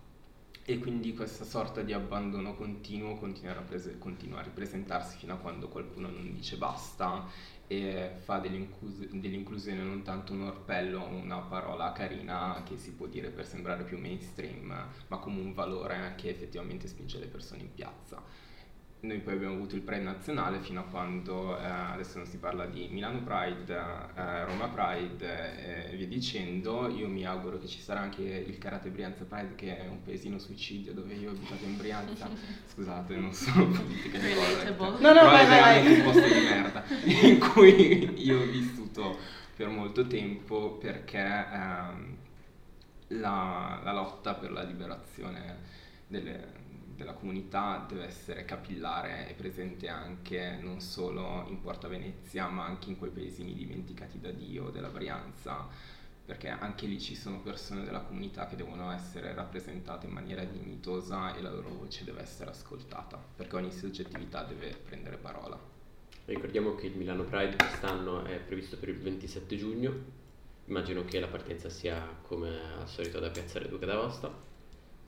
E 0.63 0.77
quindi 0.77 1.13
questa 1.15 1.43
sorta 1.43 1.81
di 1.81 1.91
abbandono 1.91 2.53
continuo 2.55 3.15
continua 3.15 3.57
a, 3.57 3.61
prese- 3.61 3.97
continua 3.97 4.39
a 4.39 4.43
ripresentarsi 4.43 5.17
fino 5.17 5.33
a 5.33 5.37
quando 5.37 5.67
qualcuno 5.67 6.09
non 6.09 6.33
dice 6.33 6.55
basta 6.55 7.25
e 7.67 8.11
fa 8.19 8.37
dell'inclus- 8.37 9.09
dell'inclusione 9.09 9.81
non 9.81 10.03
tanto 10.03 10.33
un 10.33 10.43
orpello, 10.43 11.03
una 11.07 11.39
parola 11.39 11.91
carina 11.93 12.61
che 12.63 12.77
si 12.77 12.91
può 12.93 13.07
dire 13.07 13.29
per 13.29 13.47
sembrare 13.47 13.83
più 13.83 13.97
mainstream, 13.97 14.87
ma 15.07 15.17
come 15.17 15.39
un 15.39 15.53
valore 15.53 16.13
che 16.15 16.29
effettivamente 16.29 16.87
spinge 16.87 17.17
le 17.17 17.27
persone 17.27 17.61
in 17.61 17.73
piazza 17.73 18.21
noi 19.01 19.17
poi 19.17 19.33
abbiamo 19.33 19.55
avuto 19.55 19.75
il 19.75 19.81
Pride 19.81 20.03
nazionale 20.03 20.59
fino 20.59 20.81
a 20.81 20.83
quando 20.83 21.57
eh, 21.57 21.65
adesso 21.65 22.17
non 22.17 22.27
si 22.27 22.37
parla 22.37 22.67
di 22.67 22.87
Milano 22.91 23.23
Pride, 23.23 23.75
eh, 24.15 24.45
Roma 24.45 24.67
Pride 24.67 25.89
e 25.89 25.95
via 25.95 26.07
dicendo. 26.07 26.87
Io 26.87 27.07
mi 27.07 27.25
auguro 27.25 27.57
che 27.57 27.67
ci 27.67 27.79
sarà 27.79 28.01
anche 28.01 28.21
il 28.21 28.57
Karate 28.59 28.89
Brianza 28.89 29.23
Pride 29.23 29.55
che 29.55 29.77
è 29.77 29.87
un 29.87 30.03
paesino 30.03 30.37
suicidio 30.37 30.93
dove 30.93 31.15
io 31.15 31.29
ho 31.29 31.33
abitato 31.33 31.63
in 31.63 31.77
Brianza. 31.77 32.29
Scusate, 32.67 33.15
non 33.15 33.33
sono 33.33 33.65
politica 33.73 34.19
di 34.19 34.33
Relatable. 34.33 34.99
No, 34.99 35.13
no, 35.13 35.21
vai, 35.23 35.47
vai, 35.47 35.59
vai. 35.59 35.93
un 35.95 36.03
posto 36.03 36.27
di 36.27 36.39
merda 36.39 36.83
in 37.27 37.39
cui 37.39 38.23
io 38.23 38.39
ho 38.39 38.45
vissuto 38.45 39.17
per 39.55 39.67
molto 39.69 40.05
tempo 40.05 40.73
perché 40.73 41.17
ehm, 41.51 42.17
la, 43.07 43.79
la 43.83 43.93
lotta 43.93 44.35
per 44.35 44.51
la 44.51 44.61
liberazione 44.61 45.57
delle 46.05 46.59
della 47.01 47.13
comunità 47.13 47.83
deve 47.87 48.05
essere 48.05 48.45
capillare 48.45 49.27
e 49.27 49.33
presente 49.33 49.87
anche 49.87 50.57
non 50.61 50.79
solo 50.79 51.45
in 51.47 51.59
Porta 51.59 51.87
Venezia 51.87 52.47
ma 52.47 52.65
anche 52.65 52.89
in 52.89 52.97
quei 52.97 53.11
paesini 53.11 53.53
dimenticati 53.53 54.19
da 54.19 54.31
Dio 54.31 54.69
della 54.69 54.89
Brianza 54.89 55.67
perché 56.23 56.47
anche 56.49 56.85
lì 56.85 56.99
ci 56.99 57.15
sono 57.15 57.41
persone 57.41 57.83
della 57.83 58.01
comunità 58.01 58.45
che 58.45 58.55
devono 58.55 58.91
essere 58.91 59.33
rappresentate 59.33 60.05
in 60.05 60.13
maniera 60.13 60.43
dignitosa 60.43 61.35
e 61.35 61.41
la 61.41 61.49
loro 61.51 61.69
voce 61.69 62.03
deve 62.03 62.21
essere 62.21 62.51
ascoltata 62.51 63.17
perché 63.35 63.55
ogni 63.55 63.71
soggettività 63.71 64.43
deve 64.43 64.75
prendere 64.85 65.17
parola. 65.17 65.59
Ricordiamo 66.25 66.75
che 66.75 66.85
il 66.85 66.95
Milano 66.95 67.23
Pride 67.23 67.55
quest'anno 67.57 68.23
è 68.23 68.37
previsto 68.37 68.77
per 68.77 68.89
il 68.89 68.99
27 68.99 69.57
giugno, 69.57 69.93
immagino 70.65 71.03
che 71.03 71.19
la 71.19 71.27
partenza 71.27 71.67
sia 71.67 72.07
come 72.21 72.75
al 72.79 72.87
solito 72.87 73.19
da 73.19 73.29
Piazzale 73.29 73.67
Duca 73.67 73.87
d'Aosta 73.87 74.50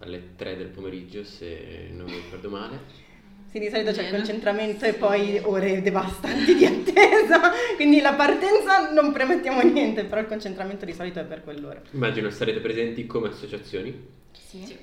alle 0.04 0.36
3 0.36 0.58
del 0.58 0.68
pomeriggio 0.68 1.24
se 1.24 1.88
non 1.92 2.06
mi 2.06 2.16
ricordo 2.16 2.50
male. 2.50 3.02
Sì, 3.50 3.60
di 3.60 3.70
solito 3.70 3.92
c'è 3.92 4.04
il 4.04 4.10
concentramento 4.10 4.84
e 4.86 4.94
poi 4.94 5.39
ore 5.44 5.82
devastanti 5.82 6.56
di 6.56 6.66
attesa, 6.66 7.52
quindi 7.76 8.02
la 8.02 8.13
partenza 8.13 8.92
non 8.92 9.12
premettiamo 9.12 9.62
niente, 9.62 10.06
però 10.06 10.22
il 10.22 10.28
concentramento 10.28 10.86
di 10.86 10.94
solito 10.94 11.20
è 11.20 11.24
per 11.24 11.44
quell'ora. 11.44 11.80
Immagino 11.92 12.30
sarete 12.32 12.60
presenti 12.60 13.06
come 13.06 13.28
associazioni. 13.30 14.08
Sì. 14.32 14.66
Sì. 14.66 14.78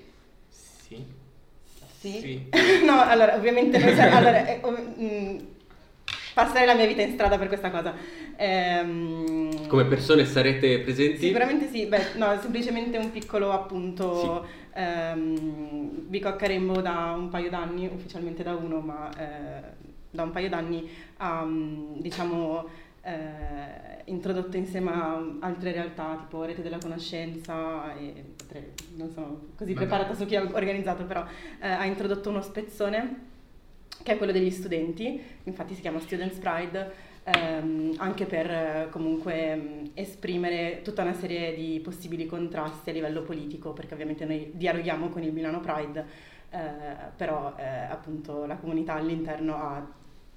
Sì? 0.49 1.05
Sì? 1.99 2.21
Sì. 2.21 2.47
no, 2.87 3.01
allora, 3.03 3.35
ovviamente 3.35 3.77
noi 3.79 3.93
siamo... 3.93 4.17
allora, 4.17 4.47
eh, 4.47 4.61
ov- 4.63 4.97
mh, 4.97 5.47
passerei 6.35 6.67
la 6.67 6.75
mia 6.75 6.87
vita 6.87 7.03
in 7.03 7.13
strada 7.13 7.39
per 7.39 7.49
questa 7.49 7.71
cosa. 7.71 7.93
Ehm, 8.37 9.67
Come 9.67 9.85
persone 9.85 10.25
sarete 10.25 10.79
presenti? 10.79 11.27
Sicuramente 11.27 11.69
sì, 11.69 11.87
beh, 11.87 12.15
no, 12.15 12.39
semplicemente 12.41 12.97
un 12.99 13.11
piccolo 13.11 13.51
appunto. 13.51 14.47
Ehm, 14.73 16.09
vi 16.09 16.21
coccaremo 16.21 16.81
da 16.81 17.15
un 17.17 17.29
paio 17.29 17.51
d'anni, 17.51 17.87
ufficialmente 17.87 18.43
da 18.43 18.55
uno, 18.55 18.81
ma 18.81 19.11
eh, 19.17 19.63
da 20.11 20.23
un 20.23 20.31
paio 20.31 20.49
d'anni 20.49 20.89
ha, 21.19 21.47
diciamo, 21.99 22.69
eh, 23.03 24.03
introdotto 24.05 24.57
insieme 24.57 24.91
a 24.91 25.23
altre 25.41 25.73
realtà 25.73 26.17
tipo 26.21 26.45
Rete 26.45 26.63
della 26.63 26.79
Conoscenza 26.79 27.95
e 27.97 28.35
non 28.97 29.11
sono 29.11 29.41
così 29.57 29.73
Vabbè. 29.73 29.87
preparata 29.87 30.15
su 30.15 30.27
chi 30.27 30.37
ha 30.37 30.43
organizzato, 30.43 31.05
però 31.05 31.25
eh, 31.61 31.69
ha 31.69 31.85
introdotto 31.85 32.29
uno 32.29 32.43
spezzone 32.43 33.29
che 34.03 34.13
è 34.13 34.17
quello 34.17 34.33
degli 34.33 34.51
studenti, 34.51 35.23
infatti 35.45 35.75
si 35.75 35.81
chiama 35.81 36.01
Students 36.01 36.39
Pride, 36.39 37.09
ehm, 37.25 37.95
anche 37.99 38.27
per 38.27 38.51
eh, 38.51 38.89
comunque 38.91 39.55
mh, 39.55 39.91
esprimere 39.95 40.81
tutta 40.83 41.03
una 41.03 41.15
serie 41.15 41.55
di 41.55 41.81
possibili 41.83 42.27
contrasti 42.27 42.91
a 42.91 42.93
livello 42.93 43.23
politico, 43.23 43.73
perché 43.73 43.95
ovviamente 43.95 44.25
noi 44.25 44.51
dialoghiamo 44.55 45.09
con 45.09 45.23
il 45.23 45.33
Milano 45.33 45.61
Pride, 45.61 46.07
eh, 46.51 46.59
però 47.17 47.55
eh, 47.57 47.65
appunto 47.65 48.47
la 48.47 48.57
comunità 48.57 48.95
all'interno 48.95 49.55
ha 49.57 49.87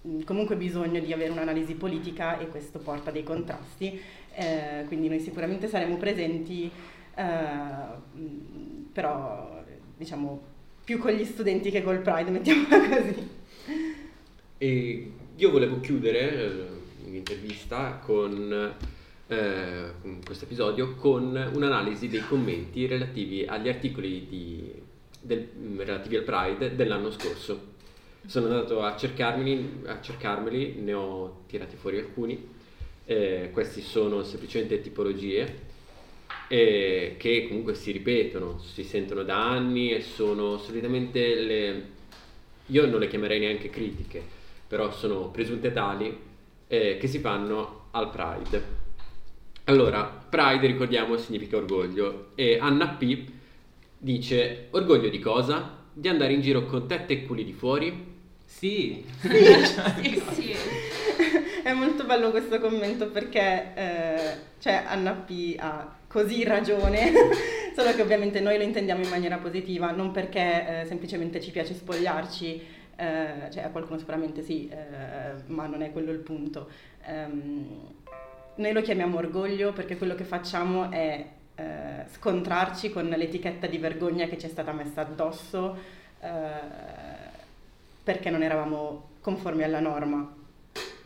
mh, 0.02 0.24
comunque 0.24 0.56
bisogno 0.56 1.00
di 1.00 1.14
avere 1.14 1.32
un'analisi 1.32 1.76
politica 1.76 2.40
e 2.40 2.48
questo 2.48 2.80
porta 2.80 3.12
dei 3.12 3.24
contrasti, 3.24 4.00
eh, 4.36 4.84
quindi 4.88 5.08
noi 5.10 5.20
sicuramente 5.20 5.68
saremo 5.68 5.98
presenti, 5.98 6.72
eh, 7.16 7.24
mh, 7.24 8.90
però 8.92 9.62
diciamo 9.98 10.52
più 10.84 10.98
con 11.00 11.12
gli 11.12 11.24
studenti 11.24 11.72
che 11.72 11.82
col 11.82 12.00
Pride, 12.00 12.30
mettiamola 12.32 12.90
così. 12.90 13.30
E 14.58 15.12
io 15.36 15.50
volevo 15.50 15.80
chiudere 15.80 16.32
eh, 16.32 17.10
l'intervista 17.10 18.00
con 18.04 18.76
eh, 19.28 19.92
questo 20.24 20.46
episodio 20.46 20.96
con 20.96 21.36
un'analisi 21.54 22.08
dei 22.08 22.24
commenti 22.28 22.86
relativi 22.86 23.46
agli 23.46 23.68
articoli 23.70 24.28
di- 24.28 24.72
del- 25.22 25.50
mm, 25.58 25.80
relativi 25.82 26.18
al 26.18 26.24
Pride 26.24 26.76
dell'anno 26.76 27.10
scorso. 27.12 27.72
Sono 28.26 28.46
andato 28.46 28.82
a 28.82 28.96
cercarmeli, 28.96 29.82
a 29.86 30.00
cercarmeli, 30.02 30.76
ne 30.80 30.94
ho 30.94 31.44
tirati 31.48 31.76
fuori 31.76 31.98
alcuni. 31.98 32.52
Eh, 33.06 33.50
questi 33.52 33.82
sono 33.82 34.24
semplicemente 34.24 34.82
tipologie 34.82 35.72
eh, 36.48 37.16
che 37.18 37.48
comunque 37.48 37.74
si 37.76 37.92
ripetono, 37.92 38.60
si 38.60 38.84
sentono 38.84 39.24
da 39.24 39.50
anni 39.50 39.92
e 39.92 40.02
sono 40.02 40.58
solitamente 40.58 41.36
le... 41.36 41.92
Io 42.68 42.86
non 42.86 43.00
le 43.02 43.08
chiamerei 43.10 43.40
neanche 43.40 43.70
critiche, 43.70 44.22
però 44.74 44.90
sono 44.90 45.30
presunte 45.30 45.72
tali 45.72 46.18
eh, 46.66 46.98
che 46.98 47.06
si 47.08 47.20
fanno 47.20 47.90
al 47.92 48.10
Pride. 48.10 48.64
Allora, 49.66 50.04
Pride, 50.04 50.66
ricordiamo, 50.66 51.16
significa 51.16 51.58
orgoglio 51.58 52.32
e 52.34 52.58
Anna 52.60 52.88
P 52.88 53.24
dice 54.00 54.70
orgoglio 54.72 55.10
di 55.10 55.20
cosa? 55.20 55.78
Di 55.94 56.08
andare 56.08 56.34
in 56.34 56.42
giro 56.42 56.66
con 56.66 56.88
tette 56.88 57.14
e 57.14 57.26
culi 57.28 57.44
di 57.44 57.54
fuori? 57.54 58.16
Sì. 58.44 59.06
Sì, 59.20 60.24
sì. 60.34 60.56
È 61.62 61.72
molto 61.74 62.04
bello 62.06 62.32
questo 62.32 62.60
commento 62.60 63.10
perché 63.10 63.74
eh, 63.76 64.38
cioè 64.58 64.86
Anna 64.88 65.12
P 65.12 65.56
ha 65.60 65.98
così 66.08 66.44
ragione, 66.44 67.12
solo 67.78 67.94
che 67.94 68.02
ovviamente 68.02 68.40
noi 68.40 68.58
lo 68.58 68.64
intendiamo 68.64 69.04
in 69.04 69.10
maniera 69.10 69.38
positiva, 69.38 69.92
non 69.92 70.10
perché 70.10 70.82
eh, 70.82 70.86
semplicemente 70.88 71.40
ci 71.40 71.52
piace 71.52 71.76
spogliarci, 71.76 72.82
eh, 72.96 73.50
cioè 73.52 73.64
a 73.64 73.70
qualcuno 73.70 73.98
sicuramente 73.98 74.42
sì, 74.42 74.68
eh, 74.70 75.34
ma 75.48 75.66
non 75.68 75.82
è 75.82 75.92
quello 75.92 76.12
il 76.12 76.20
punto. 76.20 76.70
Um, 77.08 77.92
noi 78.56 78.72
lo 78.72 78.82
chiamiamo 78.82 79.18
orgoglio 79.18 79.74
perché 79.74 79.98
quello 79.98 80.16
che 80.16 80.24
facciamo 80.24 80.92
è 80.92 81.26
eh, 81.56 82.06
scontrarci 82.08 82.92
con 82.92 83.08
l'etichetta 83.08 83.68
di 83.68 83.78
vergogna 83.78 84.28
che 84.28 84.38
ci 84.38 84.46
è 84.46 84.50
stata 84.50 84.72
messa 84.72 85.02
addosso 85.02 85.76
eh, 86.20 86.30
perché 88.04 88.30
non 88.30 88.44
eravamo 88.44 89.10
conformi 89.22 89.64
alla 89.64 89.80
norma. 89.80 90.42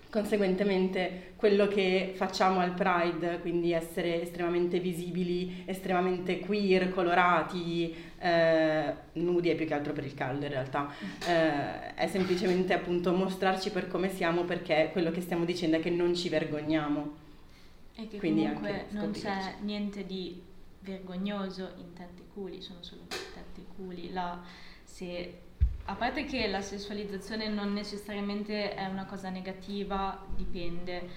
Conseguentemente 0.09 1.33
quello 1.35 1.67
che 1.67 2.13
facciamo 2.15 2.59
al 2.59 2.71
Pride, 2.71 3.39
quindi 3.41 3.73
essere 3.73 4.21
estremamente 4.21 4.79
visibili, 4.79 5.63
estremamente 5.65 6.39
queer, 6.39 6.89
colorati, 6.89 7.93
eh, 8.19 8.93
nudi 9.13 9.49
è 9.49 9.55
più 9.55 9.67
che 9.67 9.73
altro 9.73 9.91
per 9.91 10.05
il 10.05 10.13
caldo 10.13 10.45
in 10.45 10.51
realtà, 10.51 10.91
eh, 11.27 11.93
è 11.93 12.07
semplicemente 12.07 12.73
appunto 12.73 13.11
mostrarci 13.13 13.69
per 13.69 13.89
come 13.89 14.09
siamo 14.09 14.43
perché 14.43 14.89
quello 14.93 15.11
che 15.11 15.21
stiamo 15.21 15.43
dicendo 15.43 15.77
è 15.77 15.79
che 15.81 15.89
non 15.89 16.15
ci 16.15 16.29
vergogniamo. 16.29 17.25
E 17.95 18.07
che 18.07 18.17
quindi 18.17 18.43
comunque 18.43 18.85
non 18.91 19.11
c'è 19.11 19.55
niente 19.61 20.05
di 20.05 20.41
vergognoso 20.79 21.73
in 21.77 21.93
tette 21.93 22.23
culi, 22.33 22.61
sono 22.61 22.81
solo 22.81 23.01
tette 23.07 23.65
culi. 23.75 24.13
La, 24.13 24.41
se 24.83 25.41
a 25.89 25.95
parte 25.95 26.25
che 26.25 26.47
la 26.47 26.61
sessualizzazione 26.61 27.47
non 27.47 27.71
necessariamente 27.71 28.73
è 28.73 28.85
una 28.87 29.05
cosa 29.05 29.29
negativa, 29.29 30.21
dipende, 30.35 31.09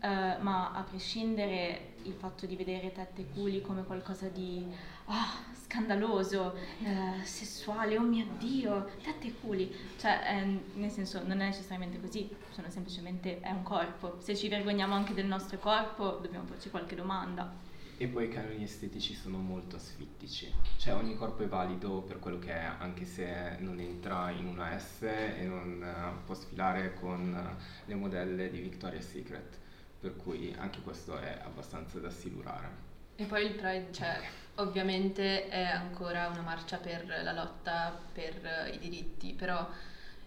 uh, 0.00 0.42
ma 0.42 0.72
a 0.72 0.82
prescindere 0.82 1.94
il 2.02 2.14
fatto 2.14 2.44
di 2.44 2.56
vedere 2.56 2.90
tette 2.90 3.22
e 3.22 3.26
culi 3.32 3.60
come 3.60 3.84
qualcosa 3.84 4.26
di 4.28 4.66
oh, 5.04 5.54
scandaloso, 5.62 6.56
uh, 6.80 7.22
sessuale, 7.22 7.96
oh 7.96 8.02
mio 8.02 8.26
Dio, 8.38 8.90
tette 9.04 9.28
e 9.28 9.34
culi, 9.40 9.72
cioè 9.98 10.20
eh, 10.26 10.62
nel 10.74 10.90
senso 10.90 11.22
non 11.24 11.40
è 11.40 11.46
necessariamente 11.46 12.00
così, 12.00 12.28
sono 12.50 12.68
semplicemente 12.70 13.38
è 13.38 13.50
un 13.50 13.62
corpo. 13.62 14.16
Se 14.18 14.34
ci 14.34 14.48
vergogniamo 14.48 14.94
anche 14.94 15.14
del 15.14 15.26
nostro 15.26 15.58
corpo 15.58 16.18
dobbiamo 16.20 16.44
porci 16.44 16.70
qualche 16.70 16.96
domanda. 16.96 17.67
E 18.00 18.06
poi 18.06 18.26
i 18.26 18.28
canoni 18.28 18.62
estetici 18.62 19.12
sono 19.12 19.38
molto 19.38 19.74
asfittici, 19.74 20.54
cioè 20.76 20.94
ogni 20.94 21.16
corpo 21.16 21.42
è 21.42 21.48
valido 21.48 22.02
per 22.02 22.20
quello 22.20 22.38
che 22.38 22.52
è, 22.52 22.70
anche 22.78 23.04
se 23.04 23.56
non 23.58 23.80
entra 23.80 24.30
in 24.30 24.46
una 24.46 24.78
S 24.78 25.02
e 25.02 25.42
non 25.42 25.82
uh, 25.82 26.24
può 26.24 26.36
sfilare 26.36 26.94
con 26.94 27.34
uh, 27.34 27.60
le 27.86 27.94
modelle 27.96 28.50
di 28.50 28.60
Victoria's 28.60 29.10
Secret, 29.10 29.58
per 29.98 30.14
cui 30.14 30.54
anche 30.56 30.80
questo 30.82 31.18
è 31.18 31.40
abbastanza 31.42 31.98
da 31.98 32.08
silurare. 32.08 32.68
E 33.16 33.24
poi 33.24 33.46
il 33.46 33.54
Pride, 33.54 33.88
cioè, 33.90 34.20
ovviamente 34.54 35.48
è 35.48 35.64
ancora 35.64 36.28
una 36.28 36.42
marcia 36.42 36.76
per 36.76 37.04
la 37.04 37.32
lotta 37.32 37.98
per 38.12 38.68
uh, 38.68 38.72
i 38.72 38.78
diritti, 38.78 39.32
però 39.32 39.68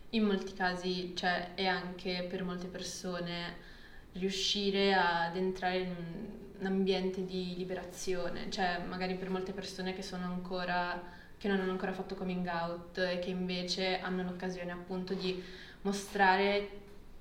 in 0.10 0.26
molti 0.26 0.54
casi 0.56 1.16
cioè, 1.16 1.54
è 1.54 1.68
anche 1.68 2.28
per 2.30 2.44
molte 2.44 2.68
persone 2.68 3.70
riuscire 4.12 4.94
ad 4.94 5.38
entrare 5.38 5.78
in 5.78 5.88
un 5.88 6.50
ambiente 6.68 7.26
di 7.26 7.56
liberazione, 7.58 8.50
cioè 8.50 8.82
magari 8.88 9.16
per 9.16 9.30
molte 9.30 9.52
persone 9.52 9.94
che 9.94 10.02
sono 10.02 10.26
ancora 10.26 11.20
che 11.42 11.48
non 11.48 11.60
hanno 11.60 11.72
ancora 11.72 11.92
fatto 11.92 12.14
coming 12.14 12.48
out 12.48 13.00
e 13.00 13.18
che 13.18 13.32
invece 13.32 14.00
hanno 14.00 14.22
l'occasione 14.22 14.72
appunto 14.72 15.16
di 15.16 15.44
mostrare 15.82 16.70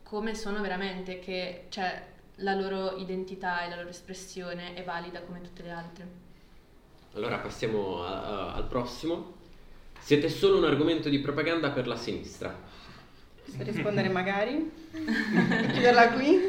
come 0.03 0.35
sono 0.35 0.61
veramente, 0.61 1.21
che 1.21 1.67
cioè, 1.71 2.07
la 2.37 2.55
loro 2.55 2.97
identità 2.97 3.65
e 3.65 3.71
la 3.71 3.77
loro 3.77 3.89
espressione 3.89 4.75
è 4.75 4.85
valida 4.85 5.23
come 5.23 5.41
tutte 5.41 5.63
le 5.63 5.71
altre. 5.71 6.07
Allora 7.15 7.39
passiamo 7.39 8.03
a, 8.03 8.23
a, 8.23 8.55
al 8.55 8.67
prossimo. 8.67 9.39
Siete 9.99 10.29
solo 10.29 10.59
un 10.59 10.65
argomento 10.65 11.09
di 11.09 11.21
propaganda 11.21 11.71
per 11.71 11.87
la 11.87 11.97
sinistra. 11.97 12.55
Rispondere 13.59 14.09
magari? 14.09 14.71
Chiuderla 15.73 16.13
qui? 16.13 16.49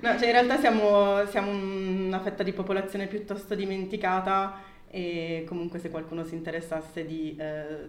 No, 0.00 0.18
cioè 0.18 0.26
in 0.26 0.32
realtà 0.32 0.58
siamo, 0.58 1.24
siamo 1.26 1.50
una 1.50 2.20
fetta 2.20 2.42
di 2.42 2.52
popolazione 2.52 3.06
piuttosto 3.06 3.54
dimenticata 3.54 4.60
e 4.90 5.44
comunque 5.46 5.78
se 5.78 5.90
qualcuno 5.90 6.24
si 6.24 6.34
interessasse 6.34 7.06
di 7.06 7.34
eh, 7.38 7.88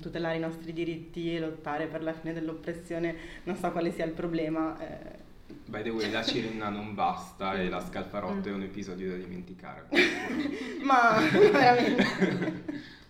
tutelare 0.00 0.36
i 0.36 0.40
nostri 0.40 0.72
diritti 0.72 1.34
e 1.34 1.40
lottare 1.40 1.86
per 1.86 2.02
la 2.02 2.12
fine 2.12 2.32
dell'oppressione, 2.32 3.14
non 3.44 3.56
so 3.56 3.70
quale 3.70 3.92
sia 3.92 4.04
il 4.04 4.12
problema. 4.12 4.78
Eh. 4.80 5.26
By 5.66 5.82
the 5.82 5.90
way, 5.90 6.10
la 6.10 6.22
Cirenna 6.22 6.68
non 6.70 6.94
basta 6.94 7.54
e 7.54 7.68
la 7.68 7.80
Scalfarotto 7.80 8.48
mm. 8.48 8.52
è 8.52 8.54
un 8.54 8.62
episodio 8.62 9.10
da 9.10 9.16
dimenticare. 9.16 9.86
Ma 10.82 11.18
veramente. 11.30 12.86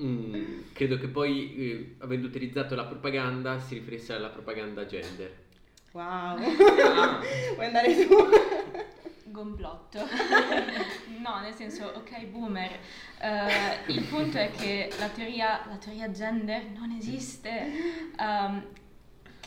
Mm, 0.00 0.72
credo 0.72 0.96
che 0.98 1.08
poi, 1.08 1.54
eh, 1.54 1.94
avendo 1.98 2.26
utilizzato 2.28 2.74
la 2.74 2.84
propaganda, 2.84 3.58
si 3.58 3.74
riferisse 3.74 4.14
alla 4.14 4.28
propaganda 4.28 4.86
gender. 4.86 5.40
Wow, 5.92 6.02
ah. 6.02 7.20
vuoi 7.54 7.66
andare 7.66 7.94
su? 7.94 8.08
Gomblotto. 9.24 9.98
no, 11.20 11.40
nel 11.40 11.54
senso, 11.54 11.86
ok, 11.94 12.26
boomer. 12.26 12.70
Uh, 13.20 13.90
il 13.90 14.02
punto 14.04 14.38
è 14.38 14.50
che 14.50 14.90
la 14.98 15.08
teoria, 15.08 15.64
la 15.68 15.76
teoria 15.76 16.10
gender 16.10 16.70
non 16.70 16.90
esiste. 16.92 18.10
Um, 18.18 18.64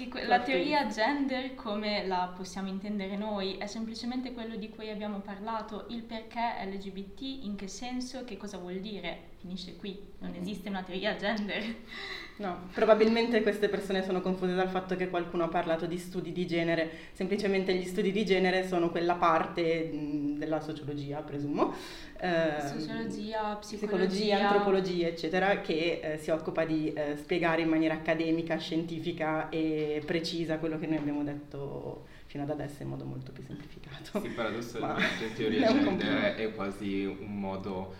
que- 0.09 0.25
la 0.25 0.39
teoria 0.39 0.87
gender, 0.87 1.55
come 1.55 2.05
la 2.05 2.33
possiamo 2.35 2.67
intendere 2.67 3.15
noi, 3.15 3.57
è 3.57 3.65
semplicemente 3.67 4.33
quello 4.33 4.55
di 4.55 4.69
cui 4.69 4.89
abbiamo 4.89 5.19
parlato, 5.19 5.85
il 5.89 6.03
perché 6.03 6.53
LGBT, 6.63 7.21
in 7.21 7.55
che 7.55 7.67
senso, 7.67 8.23
che 8.23 8.37
cosa 8.37 8.57
vuol 8.57 8.79
dire, 8.79 9.33
finisce 9.39 9.75
qui, 9.75 9.99
non 10.19 10.33
esiste 10.35 10.69
una 10.69 10.83
teoria 10.83 11.15
gender. 11.15 11.63
No, 12.37 12.67
probabilmente 12.73 13.41
queste 13.41 13.69
persone 13.69 14.03
sono 14.03 14.19
confuse 14.19 14.55
dal 14.55 14.67
fatto 14.67 14.97
che 14.97 15.09
qualcuno 15.09 15.45
ha 15.45 15.47
parlato 15.47 15.85
di 15.85 15.97
studi 15.97 16.33
di 16.33 16.45
genere, 16.45 16.91
semplicemente 17.13 17.73
gli 17.73 17.85
studi 17.85 18.11
di 18.11 18.25
genere 18.25 18.67
sono 18.67 18.89
quella 18.89 19.13
parte 19.13 19.89
della 20.35 20.59
sociologia, 20.59 21.21
presumo. 21.21 21.73
Eh, 22.19 22.55
sociologia, 22.59 23.55
psicologia, 23.55 23.55
psicologia, 23.57 24.49
antropologia, 24.49 25.07
eccetera, 25.07 25.61
che 25.61 26.01
eh, 26.03 26.17
si 26.17 26.29
occupa 26.29 26.65
di 26.65 26.91
eh, 26.91 27.15
spiegare 27.15 27.61
in 27.61 27.69
maniera 27.69 27.93
accademica, 27.93 28.57
scientifica 28.57 29.47
e 29.47 30.03
precisa 30.05 30.57
quello 30.57 30.77
che 30.77 30.87
noi 30.87 30.97
abbiamo 30.97 31.23
detto 31.23 32.03
fino 32.25 32.43
ad 32.43 32.49
adesso 32.49 32.83
in 32.83 32.89
modo 32.89 33.05
molto 33.05 33.31
più 33.31 33.43
semplificato. 33.43 34.19
Sì, 34.19 34.27
paradossalmente 34.27 35.31
teoria 35.35 35.71
gender 35.71 36.35
è 36.35 36.53
quasi 36.53 37.05
un 37.05 37.39
modo 37.39 37.93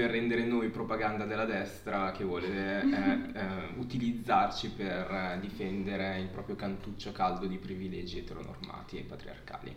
per 0.00 0.10
rendere 0.12 0.44
noi 0.44 0.70
propaganda 0.70 1.26
della 1.26 1.44
destra 1.44 2.10
che 2.12 2.24
vuole 2.24 2.48
eh, 2.48 3.38
eh, 3.38 3.44
utilizzarci 3.76 4.70
per 4.70 5.10
eh, 5.10 5.38
difendere 5.40 6.18
il 6.18 6.28
proprio 6.28 6.56
cantuccio 6.56 7.12
caldo 7.12 7.46
di 7.46 7.58
privilegi 7.58 8.20
eteronormati 8.20 8.96
e 8.96 9.02
patriarcali. 9.02 9.76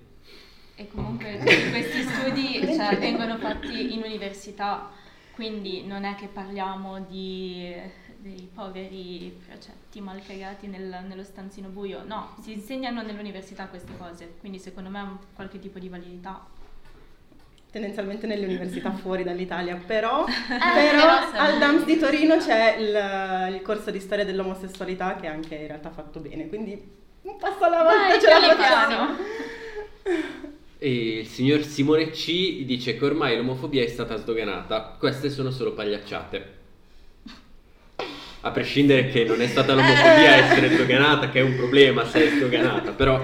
E 0.76 0.88
comunque 0.88 1.40
questi 1.40 2.04
studi 2.04 2.62
cioè, 2.74 2.98
vengono 2.98 3.38
fatti 3.38 3.94
in 3.94 4.02
università, 4.02 4.90
quindi 5.36 5.86
non 5.86 6.06
è 6.06 6.16
che 6.16 6.28
parliamo 6.28 7.02
di 7.02 7.76
dei 8.24 8.50
poveri 8.54 9.38
progetti 9.46 10.00
mal 10.00 10.24
cagati 10.26 10.68
nel, 10.68 11.04
nello 11.06 11.26
stanzino 11.26 11.68
buio, 11.68 12.06
no, 12.06 12.38
si 12.40 12.54
insegnano 12.54 13.02
nell'università 13.02 13.68
queste 13.68 13.98
cose, 13.98 14.36
quindi 14.40 14.60
secondo 14.60 14.90
me 14.90 15.00
ha 15.00 15.20
qualche 15.34 15.60
tipo 15.60 15.78
di 15.78 15.90
validità 15.90 16.48
tendenzialmente 17.74 18.28
nelle 18.28 18.46
università 18.46 18.92
fuori 19.02 19.24
dall'Italia, 19.24 19.82
però, 19.84 20.26
eh, 20.28 20.92
però 20.92 21.10
al 21.34 21.58
DAMS 21.58 21.86
di 21.86 21.98
Torino 21.98 22.38
c'è 22.38 22.76
il, 22.78 23.56
il, 23.56 23.62
corso 23.64 23.90
di 23.90 24.00
storia 24.00 24.24
dell'omosessualità 24.24 25.16
che 25.16 25.26
anche 25.26 25.56
in 25.56 25.68
realtà 25.68 25.90
ha 25.90 25.92
fatto 25.92 26.20
bene, 26.20 26.48
quindi 26.48 26.80
un 27.24 27.38
passo 27.38 27.64
alla 27.64 27.82
volta 27.82 28.08
Dai, 28.10 28.22
ce 28.22 28.30
la 28.30 28.56
facciamo. 28.56 29.16
E 30.78 31.18
il 31.20 31.28
signor 31.28 31.64
Simone 31.64 32.12
C 32.12 32.64
dice 32.64 32.96
che 32.96 33.06
ormai 33.06 33.38
l'omofobia 33.38 33.82
è 33.82 33.88
stata 33.88 34.18
sdoganata, 34.18 34.96
queste 35.00 35.32
sono 35.32 35.50
solo 35.50 35.74
pagliacciate. 35.74 36.62
A 38.42 38.52
prescindere 38.52 39.08
che 39.08 39.24
non 39.24 39.42
è 39.42 39.48
stata 39.48 39.74
l'omofobia 39.74 40.32
a 40.32 40.36
essere 40.36 40.70
sdoganata, 40.70 41.30
che 41.30 41.40
è 41.40 41.44
un 41.44 41.56
problema 41.56 42.06
se 42.06 42.28
è 42.28 42.36
sdoganata, 42.36 42.92
però 42.92 43.20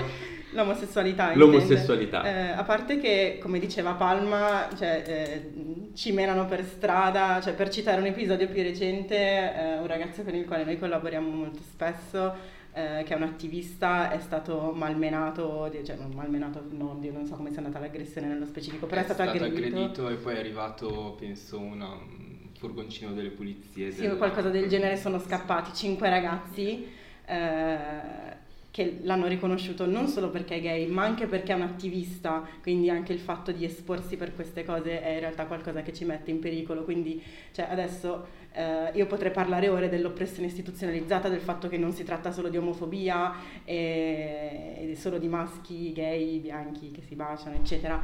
L'omosessualità. 0.51 1.35
L'omosessualità. 1.35 2.23
Eh, 2.23 2.51
a 2.51 2.63
parte 2.63 2.99
che, 2.99 3.37
come 3.41 3.59
diceva 3.59 3.93
Palma, 3.93 4.67
cioè, 4.75 5.03
eh, 5.05 5.91
ci 5.93 6.11
menano 6.11 6.45
per 6.45 6.63
strada, 6.63 7.39
cioè, 7.41 7.53
per 7.53 7.69
citare 7.69 7.99
un 7.99 8.07
episodio 8.07 8.47
più 8.47 8.61
recente, 8.63 9.15
eh, 9.15 9.77
un 9.77 9.87
ragazzo 9.87 10.23
con 10.23 10.33
il 10.33 10.45
quale 10.45 10.63
noi 10.63 10.79
collaboriamo 10.79 11.29
molto 11.29 11.59
spesso, 11.61 12.33
eh, 12.73 13.03
che 13.05 13.13
è 13.13 13.15
un 13.15 13.23
attivista, 13.23 14.11
è 14.11 14.19
stato 14.19 14.71
malmenato, 14.75 15.71
cioè 15.83 15.95
non 15.95 16.11
malmenato, 16.13 16.63
no, 16.69 16.99
non 16.99 17.25
so 17.25 17.35
come 17.35 17.49
sia 17.49 17.59
andata 17.59 17.79
l'aggressione 17.79 18.27
nello 18.27 18.45
specifico, 18.45 18.87
però 18.87 19.01
è, 19.01 19.03
è 19.03 19.07
stato, 19.07 19.23
stato 19.23 19.43
aggredito. 19.43 19.75
aggredito. 19.75 20.09
e 20.09 20.15
poi 20.15 20.35
è 20.35 20.39
arrivato, 20.39 21.15
penso, 21.19 21.59
una, 21.59 21.89
un 21.89 22.49
furgoncino 22.57 23.11
delle 23.11 23.29
pulizie. 23.29 23.91
Sì, 23.91 24.01
della... 24.01 24.15
qualcosa 24.15 24.49
del 24.49 24.67
genere, 24.67 24.97
sono 24.97 25.19
scappati 25.19 25.73
cinque 25.73 26.09
ragazzi. 26.09 26.97
Eh, 27.25 28.28
che 28.71 28.99
l'hanno 29.01 29.27
riconosciuto 29.27 29.85
non 29.85 30.07
solo 30.07 30.29
perché 30.29 30.55
è 30.55 30.61
gay, 30.61 30.85
ma 30.87 31.03
anche 31.03 31.25
perché 31.25 31.53
è 31.53 31.55
un 31.55 31.63
attivista, 31.63 32.47
quindi 32.61 32.89
anche 32.89 33.13
il 33.13 33.19
fatto 33.19 33.51
di 33.51 33.65
esporsi 33.65 34.15
per 34.15 34.35
queste 34.35 34.63
cose 34.63 35.01
è 35.01 35.13
in 35.13 35.19
realtà 35.19 35.45
qualcosa 35.45 35.81
che 35.81 35.91
ci 35.93 36.05
mette 36.05 36.29
in 36.29 36.39
pericolo. 36.39 36.83
Quindi 36.83 37.21
cioè, 37.51 37.67
adesso 37.69 38.27
eh, 38.53 38.91
io 38.93 39.07
potrei 39.07 39.31
parlare 39.31 39.69
ore 39.69 39.89
dell'oppressione 39.89 40.47
istituzionalizzata, 40.47 41.29
del 41.29 41.41
fatto 41.41 41.67
che 41.67 41.77
non 41.77 41.93
si 41.93 42.03
tratta 42.03 42.31
solo 42.31 42.49
di 42.49 42.57
omofobia 42.57 43.33
e, 43.65 44.91
e 44.91 44.95
solo 44.95 45.17
di 45.17 45.27
maschi 45.27 45.91
gay, 45.91 46.39
bianchi 46.39 46.91
che 46.91 47.01
si 47.07 47.15
baciano, 47.15 47.55
eccetera. 47.55 48.01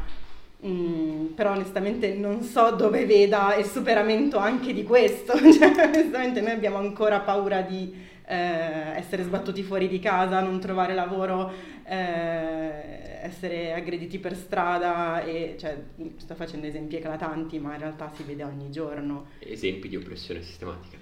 Mm, 0.66 1.28
però 1.36 1.52
onestamente 1.52 2.14
non 2.14 2.42
so 2.42 2.72
dove 2.72 3.06
veda 3.06 3.56
il 3.56 3.66
superamento 3.66 4.38
anche 4.38 4.74
di 4.74 4.84
questo, 4.84 5.34
cioè, 5.52 5.72
onestamente 5.86 6.42
noi 6.42 6.52
abbiamo 6.52 6.78
ancora 6.78 7.20
paura 7.20 7.62
di 7.62 8.14
eh, 8.28 8.98
essere 8.98 9.24
sbattuti 9.24 9.64
fuori 9.64 9.88
di 9.88 10.00
casa, 10.00 10.42
non 10.42 10.60
trovare 10.60 10.94
lavoro, 10.94 11.52
eh, 11.84 13.20
essere 13.22 13.74
aggrediti 13.74 14.20
per 14.20 14.36
strada 14.36 15.24
e 15.24 15.56
cioè, 15.60 15.78
sto 16.18 16.36
facendo 16.36 16.66
esempi 16.66 16.96
eclatanti 16.96 17.60
ma 17.60 17.74
in 17.74 17.80
realtà 17.80 18.12
si 18.16 18.24
vede 18.24 18.44
ogni 18.44 18.72
giorno. 18.72 19.28
Esempi 19.40 19.88
di 19.88 19.96
oppressione 19.96 20.42
sistematica. 20.42 20.98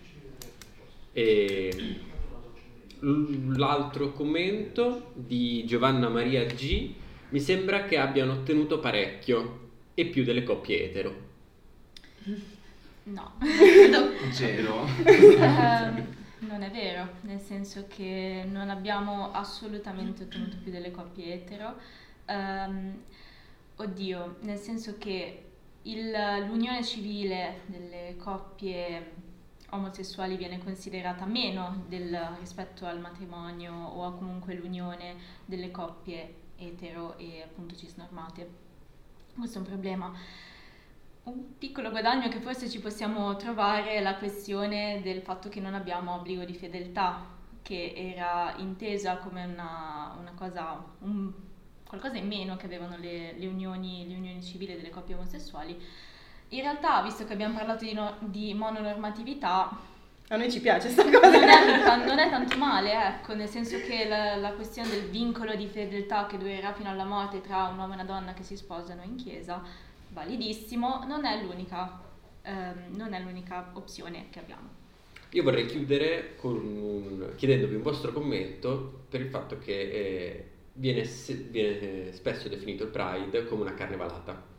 E 1.13 1.71
l'altro 3.55 4.13
commento 4.13 5.11
di 5.13 5.65
Giovanna 5.65 6.09
Maria 6.09 6.45
G 6.45 6.93
mi 7.29 7.39
sembra 7.39 7.83
che 7.83 7.97
abbiano 7.97 8.33
ottenuto 8.33 8.79
parecchio 8.79 9.59
e 9.93 10.05
più 10.05 10.23
delle 10.23 10.43
coppie 10.43 10.85
etero. 10.85 11.31
No. 13.03 13.33
Gelo. 14.33 14.87
Ehm, 15.03 16.22
non 16.47 16.61
è 16.61 16.71
vero, 16.71 17.17
nel 17.21 17.39
senso 17.39 17.85
che 17.87 18.45
non 18.47 18.69
abbiamo 18.69 19.31
assolutamente 19.31 20.23
ottenuto 20.23 20.57
più 20.57 20.71
delle 20.71 20.91
coppie 20.91 21.33
etero. 21.33 21.75
Um, 22.27 23.01
oddio, 23.75 24.37
nel 24.41 24.57
senso 24.57 24.97
che 24.97 25.49
il, 25.83 26.11
l'unione 26.47 26.83
civile 26.83 27.61
delle 27.65 28.15
coppie 28.17 29.31
omosessuali 29.69 30.37
viene 30.37 30.59
considerata 30.59 31.25
meno 31.25 31.83
del, 31.87 32.35
rispetto 32.39 32.85
al 32.85 32.99
matrimonio 32.99 33.73
o 33.73 34.05
a 34.05 34.13
comunque 34.13 34.53
l'unione 34.53 35.15
delle 35.45 35.71
coppie 35.71 36.41
etero 36.57 37.17
e 37.17 37.41
appunto 37.41 37.75
cisnormate. 37.75 38.61
Questo 39.35 39.57
è 39.57 39.61
un 39.61 39.67
problema. 39.67 40.13
Un 41.23 41.57
piccolo 41.57 41.89
guadagno 41.89 42.27
che 42.27 42.41
forse 42.41 42.69
ci 42.69 42.81
possiamo 42.81 43.37
trovare 43.37 43.91
è 43.91 44.01
la 44.01 44.15
questione 44.15 44.99
del 45.01 45.21
fatto 45.21 45.47
che 45.47 45.61
non 45.61 45.73
abbiamo 45.73 46.15
obbligo 46.15 46.43
di 46.43 46.53
fedeltà, 46.53 47.25
che 47.61 47.93
era 47.95 48.53
intesa 48.57 49.15
come 49.17 49.45
una, 49.45 50.17
una 50.19 50.33
cosa, 50.35 50.83
un, 50.99 51.31
qualcosa 51.87 52.17
in 52.17 52.27
meno 52.27 52.57
che 52.57 52.65
avevano 52.65 52.97
le, 52.97 53.35
le, 53.37 53.47
unioni, 53.47 54.05
le, 54.05 54.15
unioni, 54.17 54.43
civili 54.43 54.75
delle 54.75 54.89
coppie 54.89 55.15
omosessuali. 55.15 55.81
In 56.49 56.61
realtà, 56.61 57.01
visto 57.01 57.23
che 57.23 57.31
abbiamo 57.31 57.55
parlato 57.55 57.85
di, 57.85 57.93
no, 57.93 58.17
di 58.19 58.53
mononormatività, 58.53 59.91
a 60.27 60.35
noi 60.35 60.51
ci 60.51 60.59
piace 60.59 60.93
questa 60.93 61.03
cosa. 61.03 61.29
Non 61.29 61.49
è, 61.49 62.05
non 62.05 62.19
è, 62.19 62.29
tanto 62.29 62.57
male, 62.57 62.91
ecco, 62.91 63.33
nel 63.33 63.47
senso 63.47 63.77
che 63.77 64.09
la, 64.09 64.35
la, 64.35 64.51
questione 64.51 64.89
del 64.89 65.09
vincolo 65.09 65.55
di 65.55 65.67
fedeltà 65.67 66.25
che 66.25 66.37
durerà 66.37 66.73
fino 66.73 66.89
alla 66.89 67.05
morte 67.05 67.39
tra 67.39 67.67
un 67.67 67.77
uomo 67.77 67.93
e 67.93 67.95
una 67.95 68.03
donna 68.03 68.33
che 68.33 68.43
si 68.43 68.57
sposano 68.57 69.03
in 69.03 69.15
chiesa 69.15 69.91
validissimo, 70.13 71.03
non 71.05 71.25
è 71.25 71.43
l'unica, 71.43 71.99
ehm, 72.41 72.95
non 72.95 73.13
è 73.13 73.19
l'unica 73.19 73.71
opzione 73.73 74.27
che 74.29 74.39
abbiamo. 74.39 74.81
Io 75.31 75.43
vorrei 75.43 75.65
chiudere 75.65 76.37
un, 76.41 77.33
chiedendovi 77.35 77.75
un 77.75 77.81
vostro 77.81 78.13
commento 78.13 79.05
per 79.09 79.19
il 79.19 79.29
fatto 79.29 79.57
che 79.57 79.73
eh, 79.73 80.49
viene, 80.73 81.09
viene, 81.49 82.11
spesso 82.13 82.47
definito 82.47 82.83
il 82.83 82.89
Pride 82.89 83.45
come 83.47 83.63
una 83.63 83.73
carnevalata. 83.73 84.51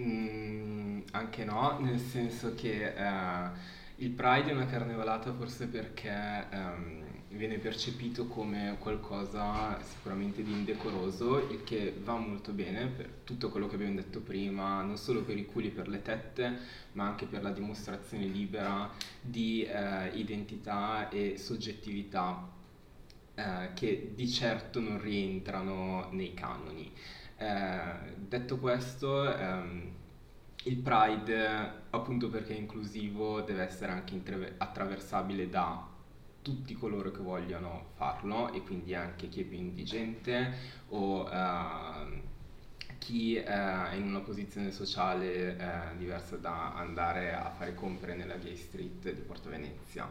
Mm, 0.00 1.00
anche 1.12 1.44
no, 1.44 1.78
nel 1.80 1.98
senso 1.98 2.54
che 2.54 2.94
uh, 2.96 3.50
il 3.96 4.10
Pride 4.10 4.50
è 4.50 4.52
una 4.54 4.64
carnevalata 4.64 5.34
forse 5.34 5.66
perché 5.66 6.46
um, 6.50 7.04
viene 7.30 7.58
percepito 7.58 8.26
come 8.26 8.76
qualcosa 8.80 9.80
sicuramente 9.82 10.42
di 10.42 10.50
indecoroso, 10.52 11.50
il 11.50 11.62
che 11.62 11.94
va 12.02 12.16
molto 12.16 12.52
bene 12.52 12.86
per 12.86 13.08
tutto 13.24 13.50
quello 13.50 13.68
che 13.68 13.76
abbiamo 13.76 13.94
detto 13.94 14.20
prima, 14.20 14.82
non 14.82 14.96
solo 14.96 15.22
per 15.22 15.36
i 15.36 15.46
culi 15.46 15.68
e 15.68 15.70
per 15.70 15.88
le 15.88 16.02
tette, 16.02 16.58
ma 16.92 17.06
anche 17.06 17.26
per 17.26 17.42
la 17.42 17.50
dimostrazione 17.50 18.24
libera 18.26 18.90
di 19.20 19.62
eh, 19.62 20.08
identità 20.14 21.08
e 21.08 21.36
soggettività 21.36 22.48
eh, 23.34 23.70
che 23.74 24.12
di 24.14 24.28
certo 24.28 24.80
non 24.80 25.00
rientrano 25.00 26.08
nei 26.10 26.34
canoni. 26.34 26.92
Eh, 27.36 28.14
detto 28.16 28.58
questo, 28.58 29.32
ehm, 29.32 29.88
il 30.64 30.76
Pride, 30.76 31.72
appunto 31.90 32.28
perché 32.28 32.54
è 32.54 32.58
inclusivo, 32.58 33.40
deve 33.40 33.62
essere 33.62 33.92
anche 33.92 34.14
intre- 34.14 34.54
attraversabile 34.58 35.48
da 35.48 35.89
tutti 36.42 36.74
coloro 36.74 37.10
che 37.10 37.20
vogliono 37.20 37.90
farlo 37.96 38.52
e 38.52 38.62
quindi 38.62 38.94
anche 38.94 39.28
chi 39.28 39.42
è 39.42 39.44
più 39.44 39.58
indigente 39.58 40.52
o 40.88 41.24
uh, 41.24 42.20
chi 42.98 43.36
uh, 43.36 43.42
è 43.42 43.94
in 43.94 44.08
una 44.08 44.20
posizione 44.20 44.70
sociale 44.70 45.56
uh, 45.58 45.96
diversa 45.96 46.36
da 46.36 46.74
andare 46.74 47.34
a 47.34 47.50
fare 47.50 47.74
compere 47.74 48.14
nella 48.14 48.36
Gay 48.36 48.56
Street 48.56 49.12
di 49.12 49.20
Porto 49.20 49.50
Venezia. 49.50 50.10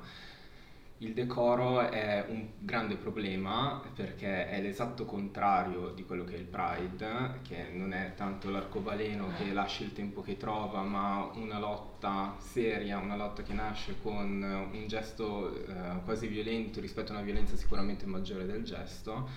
Il 1.02 1.14
decoro 1.14 1.80
è 1.80 2.26
un 2.28 2.46
grande 2.60 2.98
problema 2.98 3.82
perché 3.96 4.50
è 4.50 4.62
l'esatto 4.62 5.06
contrario 5.06 5.92
di 5.92 6.04
quello 6.04 6.26
che 6.26 6.36
è 6.36 6.38
il 6.38 6.44
Pride, 6.44 7.40
che 7.42 7.70
non 7.72 7.94
è 7.94 8.16
tanto 8.16 8.50
l'arcobaleno 8.50 9.30
che 9.38 9.54
lascia 9.54 9.84
il 9.86 9.94
tempo 9.94 10.22
che 10.22 10.36
trova, 10.36 10.82
ma 10.82 11.32
una 11.36 11.58
lotta 11.58 12.36
seria, 12.40 12.98
una 12.98 13.16
lotta 13.16 13.44
che 13.44 13.54
nasce 13.54 13.96
con 14.02 14.70
un 14.74 14.88
gesto 14.88 15.56
eh, 15.56 16.02
quasi 16.04 16.28
violento 16.28 16.82
rispetto 16.82 17.14
a 17.14 17.16
una 17.16 17.24
violenza 17.24 17.56
sicuramente 17.56 18.06
maggiore 18.06 18.46
del 18.46 18.66
gesto, 18.66 19.30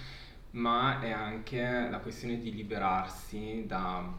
ma 0.52 1.00
è 1.00 1.12
anche 1.12 1.88
la 1.88 2.00
questione 2.00 2.40
di 2.40 2.52
liberarsi 2.52 3.62
da 3.68 4.12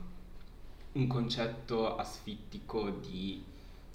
un 0.93 1.07
concetto 1.07 1.97
asfittico 1.97 2.89
di 2.89 3.51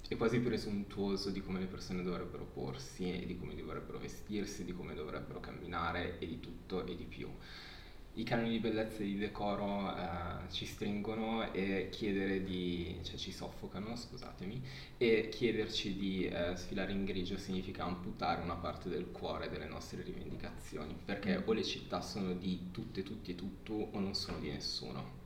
è 0.09 0.17
quasi 0.17 0.39
presuntuoso 0.39 1.29
di 1.29 1.39
come 1.39 1.59
le 1.59 1.67
persone 1.67 2.01
dovrebbero 2.01 2.43
porsi 2.43 3.13
e 3.13 3.27
di 3.27 3.37
come 3.37 3.55
dovrebbero 3.55 3.99
vestirsi, 3.99 4.65
di 4.65 4.73
come 4.73 4.95
dovrebbero 4.95 5.39
camminare 5.39 6.17
e 6.17 6.25
di 6.25 6.39
tutto 6.39 6.83
e 6.83 6.95
di 6.95 7.03
più. 7.03 7.29
I 8.15 8.23
canoni 8.23 8.49
di 8.49 8.59
bellezza 8.59 9.01
e 9.01 9.05
di 9.05 9.17
decoro 9.19 9.95
eh, 9.95 10.49
ci 10.51 10.65
stringono 10.65 11.53
e 11.53 11.89
chiedere 11.91 12.43
di, 12.43 12.97
cioè 13.03 13.17
ci 13.17 13.31
soffocano, 13.31 13.95
scusatemi, 13.95 14.59
e 14.97 15.29
chiederci 15.29 15.95
di 15.95 16.25
eh, 16.25 16.55
sfilare 16.55 16.91
in 16.91 17.05
grigio 17.05 17.37
significa 17.37 17.83
amputare 17.83 18.41
una 18.41 18.55
parte 18.55 18.89
del 18.89 19.11
cuore 19.11 19.47
delle 19.47 19.67
nostre 19.67 20.01
rivendicazioni, 20.01 20.97
perché 21.05 21.39
o 21.45 21.53
le 21.53 21.63
città 21.63 22.01
sono 22.01 22.33
di 22.33 22.71
tutte, 22.71 23.03
tutti 23.03 23.29
e 23.31 23.35
tutto 23.35 23.73
o 23.73 23.99
non 23.99 24.15
sono 24.15 24.39
di 24.39 24.49
nessuno. 24.49 25.18